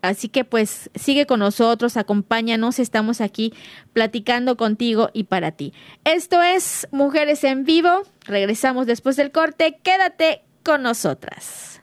[0.00, 3.52] Así que pues sigue con nosotros, acompáñanos, estamos aquí
[3.92, 5.74] platicando contigo y para ti.
[6.04, 11.82] Esto es Mujeres en Vivo, regresamos después del corte, quédate con nosotras.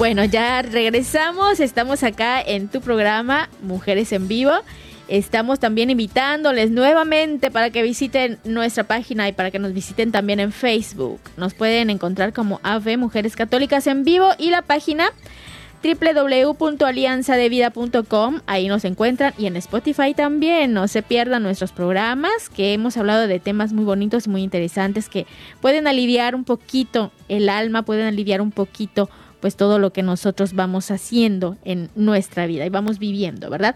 [0.00, 4.52] Bueno, ya regresamos, estamos acá en tu programa Mujeres en Vivo.
[5.08, 10.40] Estamos también invitándoles nuevamente para que visiten nuestra página y para que nos visiten también
[10.40, 11.20] en Facebook.
[11.36, 15.10] Nos pueden encontrar como AV Mujeres Católicas en Vivo y la página
[15.82, 22.96] www.alianzadevida.com, ahí nos encuentran y en Spotify también, no se pierdan nuestros programas que hemos
[22.96, 25.26] hablado de temas muy bonitos y muy interesantes que
[25.60, 29.10] pueden aliviar un poquito el alma, pueden aliviar un poquito
[29.40, 33.74] pues todo lo que nosotros vamos haciendo en nuestra vida y vamos viviendo, ¿verdad?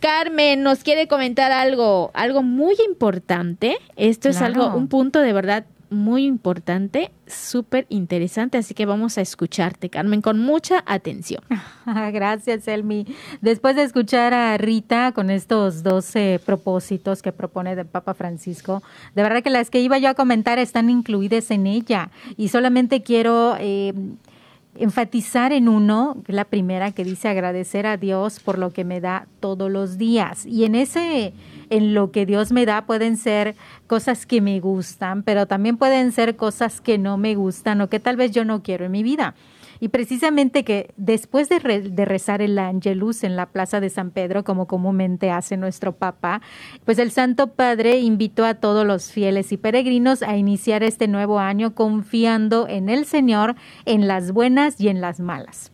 [0.00, 3.78] Carmen nos quiere comentar algo, algo muy importante.
[3.96, 9.20] Esto es algo, un punto de verdad muy importante, súper interesante, así que vamos a
[9.20, 11.42] escucharte, Carmen, con mucha atención.
[12.12, 13.06] Gracias, Elmi.
[13.40, 18.82] Después de escuchar a Rita con estos 12 propósitos que propone el Papa Francisco,
[19.14, 23.02] de verdad que las que iba yo a comentar están incluidas en ella y solamente
[23.02, 23.56] quiero...
[23.58, 23.92] Eh,
[24.78, 29.26] enfatizar en uno, la primera que dice agradecer a Dios por lo que me da
[29.40, 30.46] todos los días.
[30.46, 31.32] Y en ese,
[31.70, 33.54] en lo que Dios me da pueden ser
[33.86, 38.00] cosas que me gustan, pero también pueden ser cosas que no me gustan o que
[38.00, 39.34] tal vez yo no quiero en mi vida.
[39.80, 44.66] Y precisamente que después de, rezar el Angelus en la Plaza de San Pedro, como
[44.66, 46.40] comúnmente hace nuestro Papa,
[46.84, 51.38] pues el Santo Padre invitó a todos los fieles y peregrinos a iniciar este nuevo
[51.38, 55.72] año confiando en el Señor, en las buenas y en las malas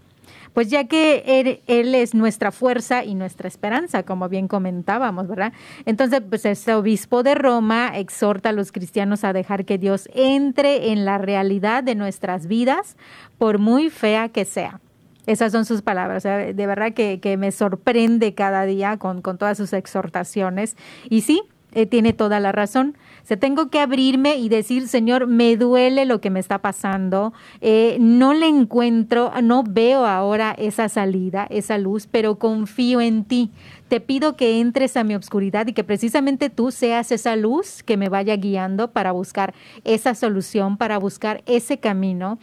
[0.53, 5.53] pues ya que él, es nuestra fuerza y nuestra esperanza, como bien comentábamos, ¿verdad?
[5.86, 10.92] Entonces, pues este obispo de Roma exhorta a los cristianos a dejar que Dios entre
[10.92, 12.96] en la realidad de nuestras vidas,
[13.38, 14.80] por muy fea que sea.
[15.26, 16.24] Esas son sus palabras.
[16.24, 20.76] De verdad que, me sorprende cada día con todas sus exhortaciones.
[21.09, 21.42] Y sí,
[21.75, 22.97] eh, tiene toda la razón.
[23.23, 27.97] Se tengo que abrirme y decir, Señor, me duele lo que me está pasando, eh,
[28.01, 33.51] no le encuentro, no veo ahora esa salida, esa luz, pero confío en ti.
[33.89, 37.97] Te pido que entres a mi oscuridad y que precisamente tú seas esa luz que
[37.97, 39.55] me vaya guiando para buscar
[39.85, 42.39] esa solución, para buscar ese camino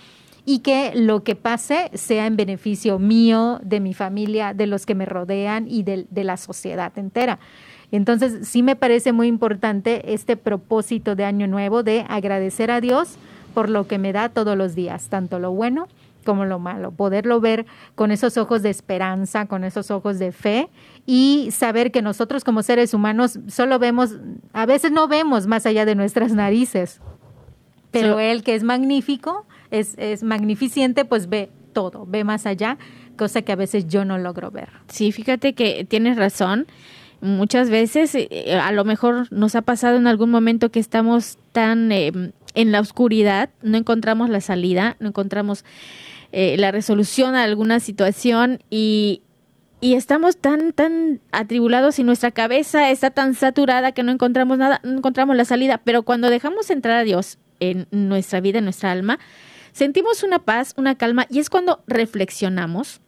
[0.46, 4.96] y que lo que pase sea en beneficio mío, de mi familia, de los que
[4.96, 7.40] me rodean y de la sociedad entera.
[7.92, 13.18] Entonces, sí me parece muy importante este propósito de Año Nuevo de agradecer a Dios
[13.54, 15.88] por lo que me da todos los días, tanto lo bueno
[16.26, 17.66] como lo malo, poderlo ver
[17.96, 20.70] con esos ojos de esperanza, con esos ojos de fe
[21.06, 24.18] y saber que nosotros como seres humanos solo vemos,
[24.54, 27.02] a veces no vemos más allá de nuestras narices,
[27.90, 32.78] pero Él que es magnífico, es, es magnificente, pues ve todo, ve más allá,
[33.18, 34.70] cosa que a veces yo no logro ver.
[34.88, 36.68] Sí, fíjate que tienes razón
[37.22, 41.92] muchas veces eh, a lo mejor nos ha pasado en algún momento que estamos tan
[41.92, 42.12] eh,
[42.54, 45.66] en la oscuridad, no encontramos la salida, no encontramos
[46.32, 49.22] eh, la resolución a alguna situación y,
[49.82, 54.80] y estamos tan, tan atribulados y nuestra cabeza está tan saturada que no encontramos nada,
[54.84, 55.82] no encontramos la salida.
[55.84, 59.20] Pero cuando dejamos entrar a Dios en nuestra vida, en nuestra alma,
[59.72, 63.02] sentimos una paz, una calma y es cuando reflexionamos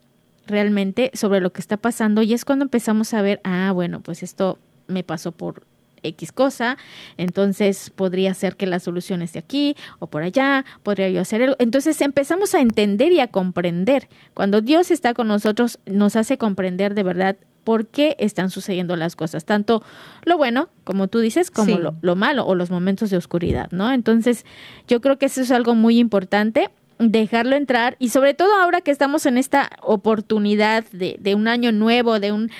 [0.51, 4.21] realmente sobre lo que está pasando y es cuando empezamos a ver, ah, bueno, pues
[4.21, 5.63] esto me pasó por
[6.03, 6.77] X cosa,
[7.17, 11.55] entonces podría ser que la solución esté aquí o por allá, podría yo hacer algo.
[11.59, 14.09] Entonces empezamos a entender y a comprender.
[14.33, 19.15] Cuando Dios está con nosotros, nos hace comprender de verdad por qué están sucediendo las
[19.15, 19.83] cosas, tanto
[20.25, 23.91] lo bueno, como tú dices, como lo, lo, malo o los momentos de oscuridad, ¿no?
[23.91, 24.45] Entonces,
[24.87, 26.71] yo creo que eso es algo muy importante
[27.01, 31.71] dejarlo entrar y sobre todo ahora que estamos en esta oportunidad de, de, un año
[31.71, 32.51] nuevo, de un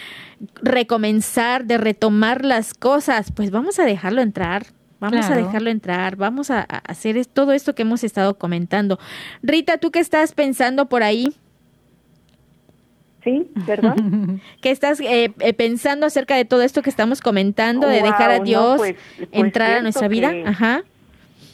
[0.62, 4.66] recomenzar, de retomar las cosas, pues vamos a dejarlo entrar.
[5.00, 9.00] Vamos a dejarlo entrar, vamos a, hacer todo esto que hemos estado comentando.
[9.42, 11.34] Rita, ¿tú qué estás pensando por ahí?
[13.24, 14.42] Sí, perdón.
[14.62, 18.40] ¿Qué estás eh, eh, pensando acerca de todo esto que estamos comentando, de dejar a
[18.42, 20.34] Dios pues, pues entrar a nuestra vida?
[20.46, 20.84] Ajá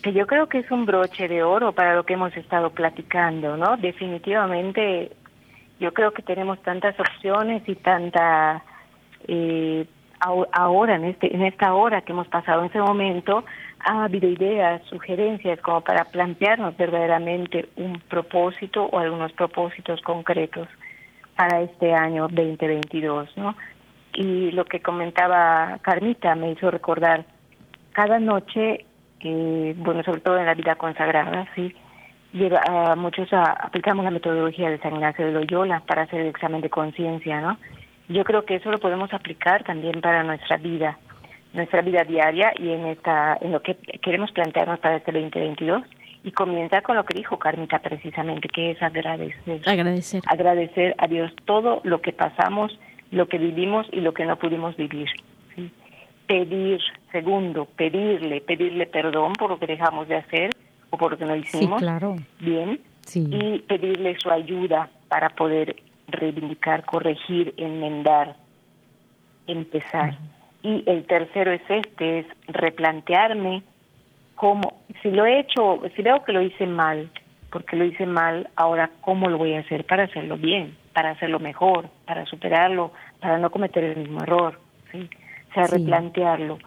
[0.01, 3.57] que yo creo que es un broche de oro para lo que hemos estado platicando,
[3.57, 3.77] ¿no?
[3.77, 5.11] Definitivamente
[5.79, 8.63] yo creo que tenemos tantas opciones y tanta
[9.27, 9.85] eh,
[10.19, 13.43] ahora en este en esta hora que hemos pasado en ese momento
[13.79, 20.67] ha habido ideas, sugerencias como para plantearnos verdaderamente un propósito o algunos propósitos concretos
[21.35, 23.55] para este año 2022, ¿no?
[24.13, 27.25] Y lo que comentaba Carmita me hizo recordar
[27.91, 28.86] cada noche
[29.19, 31.73] que, bueno, sobre todo en la vida consagrada, sí,
[32.33, 36.61] lleva, a muchos aplicamos la metodología de San Ignacio de Loyola para hacer el examen
[36.61, 37.57] de conciencia, ¿no?
[38.09, 40.97] Yo creo que eso lo podemos aplicar también para nuestra vida,
[41.53, 45.83] nuestra vida diaria y en esta, en lo que queremos plantearnos para este 2022
[46.23, 49.61] y comienza con lo que dijo Carmita precisamente, que es agradecer.
[49.65, 50.21] Agradecer.
[50.27, 52.77] Agradecer a Dios todo lo que pasamos,
[53.11, 55.09] lo que vivimos y lo que no pudimos vivir
[56.27, 56.79] pedir,
[57.11, 60.51] segundo, pedirle, pedirle perdón por lo que dejamos de hacer
[60.89, 61.81] o por lo que no hicimos.
[61.81, 62.15] claro.
[62.39, 62.79] Bien.
[63.13, 68.35] Y pedirle su ayuda para poder reivindicar, corregir, enmendar,
[69.47, 70.17] empezar.
[70.61, 73.63] Y el tercero es este, es replantearme
[74.35, 77.09] cómo, si lo he hecho, si veo que lo hice mal,
[77.49, 81.39] porque lo hice mal, ahora cómo lo voy a hacer para hacerlo bien, para hacerlo
[81.39, 84.59] mejor, para superarlo, para no cometer el mismo error.
[84.91, 85.09] ¿sí?
[85.53, 86.59] Sea, replantearlo,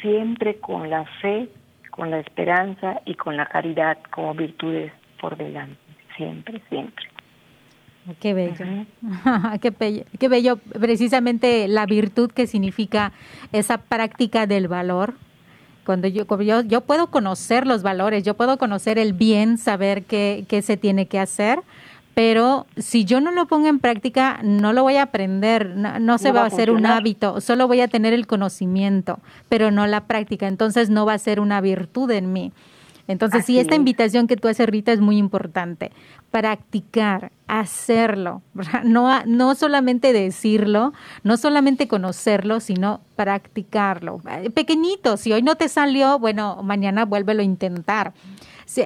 [0.00, 1.48] siempre con la fe,
[1.90, 5.78] con la esperanza y con la caridad como virtudes por delante,
[6.16, 7.06] siempre, siempre.
[8.20, 8.64] Qué bello.
[9.60, 13.12] qué bello, qué bello, precisamente la virtud que significa
[13.52, 15.14] esa práctica del valor.
[15.84, 20.44] Cuando yo, yo, yo puedo conocer los valores, yo puedo conocer el bien, saber qué,
[20.48, 21.60] qué se tiene que hacer,
[22.16, 26.32] pero si yo no lo pongo en práctica, no lo voy a aprender, no, se
[26.32, 30.48] va, a hacer un hábito, solo voy a tener el conocimiento, pero no la práctica,
[30.48, 32.54] entonces no va a ser una virtud en mí.
[33.06, 35.92] Entonces, sí, esta invitación que tú haces, Rita, es muy importante.
[36.30, 38.40] Practicar, hacerlo,
[38.84, 44.22] no, no solamente decirlo, no solamente conocerlo, sino practicarlo.
[44.54, 48.14] Pequeñito, si hoy no te salió, bueno, mañana vuélvelo a intentar.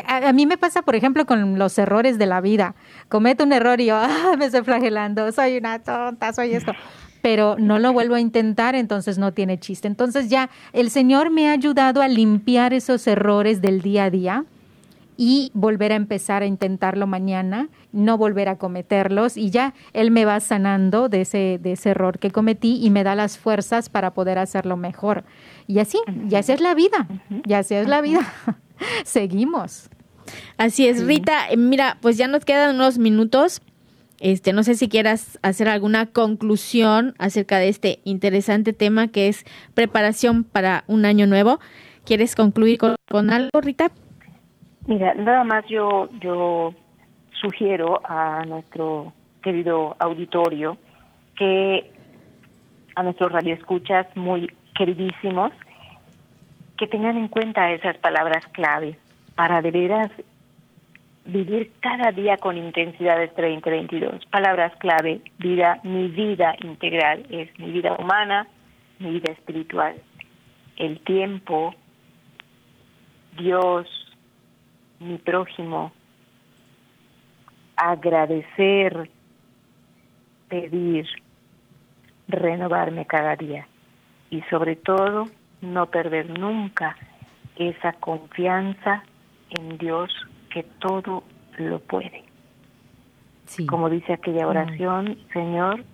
[0.07, 2.74] A, mí me pasa, por ejemplo, con los errores de la vida.
[3.09, 6.72] Cometo un error y yo, ah, me estoy flagelando, soy una tonta, soy esto
[7.22, 9.87] pero no lo vuelvo a intentar, entonces no tiene chiste.
[9.89, 14.45] Entonces ya el Señor me ha ayudado a limpiar esos errores del día a día
[15.16, 20.24] y volver a empezar a intentarlo mañana, no volver a cometerlos y ya Él me
[20.24, 24.14] va sanando de ese, de ese error que cometí y me da las fuerzas para
[24.14, 25.24] poder hacerlo mejor.
[25.66, 27.07] Y así, ya así es la vida,
[27.47, 28.20] ya así es la vida.
[29.05, 29.91] Seguimos.
[30.57, 31.49] Así es, Rita.
[31.57, 33.62] Mira, pues ya nos quedan unos minutos
[34.20, 39.45] este, no sé si quieras hacer alguna conclusión acerca de este interesante tema que es
[39.74, 41.59] preparación para un año nuevo.
[42.05, 43.91] ¿Quieres concluir con, algo, Rita?
[44.87, 46.74] Mira, nada más yo, yo
[47.41, 50.76] sugiero a nuestro querido auditorio
[51.37, 51.91] que
[52.95, 55.53] a nuestros radioescuchas muy queridísimos
[56.81, 58.97] que tengan en cuenta esas palabras clave
[59.35, 60.11] para de veras
[61.26, 64.24] vivir cada día con intensidades 2022.
[64.31, 68.49] Palabras clave, vida, mi vida integral es mi vida humana,
[68.99, 69.95] mi vida espiritual.
[70.76, 71.74] El tiempo,
[73.37, 73.87] Dios,
[75.01, 75.93] mi prójimo,
[77.76, 79.11] agradecer,
[80.49, 81.07] pedir,
[82.26, 83.68] renovarme cada día
[84.31, 85.26] y sobre todo
[85.61, 86.97] no perder nunca
[87.57, 89.03] esa confianza
[89.51, 90.11] en Dios
[90.51, 91.25] que todo
[91.59, 92.25] lo puede.
[93.69, 95.85] Como dice aquella oración, Señor,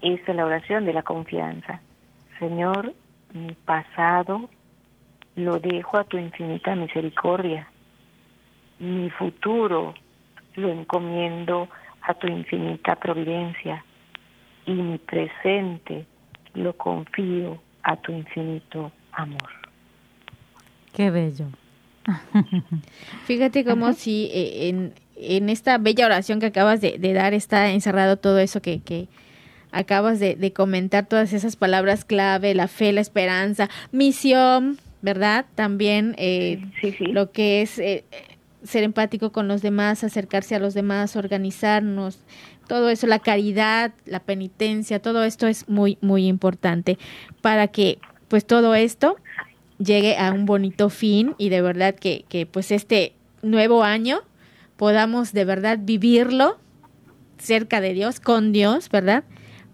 [0.00, 1.80] esa es la oración de la confianza.
[2.38, 2.94] Señor,
[3.32, 4.48] mi pasado
[5.34, 7.68] lo dejo a tu infinita misericordia.
[8.78, 9.94] Mi futuro
[10.54, 11.68] lo encomiendo
[12.02, 13.84] a tu infinita providencia.
[14.66, 16.06] Y mi presente
[16.54, 19.50] lo confío a tu infinito amor.
[20.92, 21.46] Qué bello.
[23.26, 28.16] Fíjate como si eh, en, en, esta bella oración que acabas de, dar está encerrado
[28.16, 29.08] todo eso que, que
[29.72, 35.46] acabas de, comentar, todas esas palabras clave, la fe, la esperanza, misión, ¿verdad?
[35.54, 36.62] También eh,
[37.00, 38.04] lo que es eh,
[38.64, 42.18] ser empático con los demás, acercarse a los demás, organizarnos,
[42.66, 46.98] todo eso, la caridad, la penitencia, todo esto es muy, muy importante
[47.40, 47.98] para que
[48.28, 49.16] pues todo esto
[49.78, 54.22] llegue a un bonito fin y de verdad que, que pues este nuevo año
[54.76, 56.58] podamos de verdad vivirlo
[57.38, 59.24] cerca de Dios, con Dios, ¿verdad?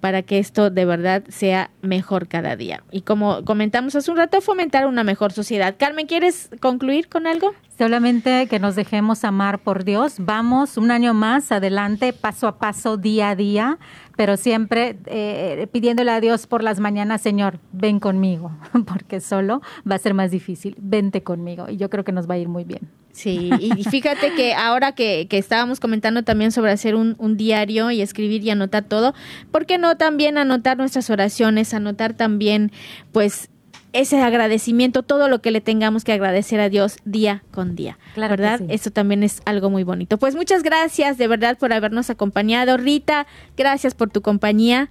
[0.00, 2.82] Para que esto de verdad sea mejor cada día.
[2.90, 5.76] Y como comentamos hace un rato, fomentar una mejor sociedad.
[5.78, 7.54] Carmen, ¿quieres concluir con algo?
[7.80, 10.16] Solamente que nos dejemos amar por Dios.
[10.18, 13.78] Vamos un año más adelante, paso a paso, día a día,
[14.18, 18.52] pero siempre eh, pidiéndole a Dios por las mañanas, Señor, ven conmigo,
[18.86, 20.76] porque solo va a ser más difícil.
[20.78, 22.82] Vente conmigo y yo creo que nos va a ir muy bien.
[23.12, 27.90] Sí, y fíjate que ahora que, que estábamos comentando también sobre hacer un, un, diario
[27.90, 29.14] y escribir y anotar todo,
[29.50, 32.72] ¿por qué no también anotar nuestras oraciones, anotar también,
[33.10, 33.48] pues,
[33.92, 37.98] ese agradecimiento, todo lo que le tengamos que agradecer a Dios día con día.
[38.14, 38.60] Claro ¿Verdad?
[38.68, 40.18] Eso también es algo muy bonito.
[40.18, 42.76] Pues muchas gracias de verdad por habernos acompañado.
[42.76, 43.26] Rita,
[43.56, 44.90] gracias por tu compañía.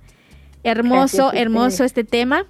[0.64, 2.46] Hermoso, hermoso este tema.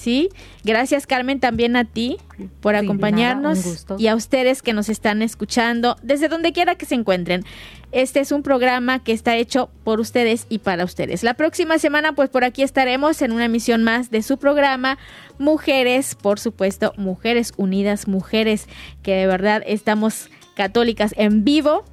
[0.00, 0.30] ¿Sí?
[0.64, 2.16] Gracias Carmen también a ti
[2.60, 7.44] por acompañarnos y a ustedes que nos están escuchando desde donde quiera que se encuentren.
[7.92, 11.22] Este es un programa que está hecho por ustedes y para ustedes.
[11.22, 14.96] La próxima semana pues por aquí estaremos en una emisión más de su programa
[15.38, 18.68] Mujeres, por supuesto, Mujeres Unidas, Mujeres
[19.02, 21.84] que de verdad estamos católicas en vivo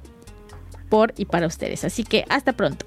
[0.88, 1.84] por y para ustedes.
[1.84, 2.86] Así que hasta pronto.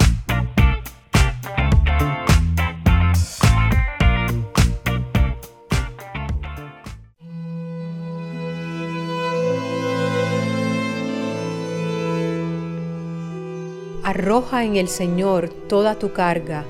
[14.11, 16.65] Arroja en el Señor toda tu carga,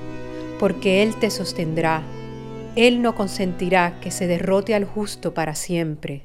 [0.60, 2.04] porque Él te sostendrá.
[2.76, 6.22] Él no consentirá que se derrote al justo para siempre.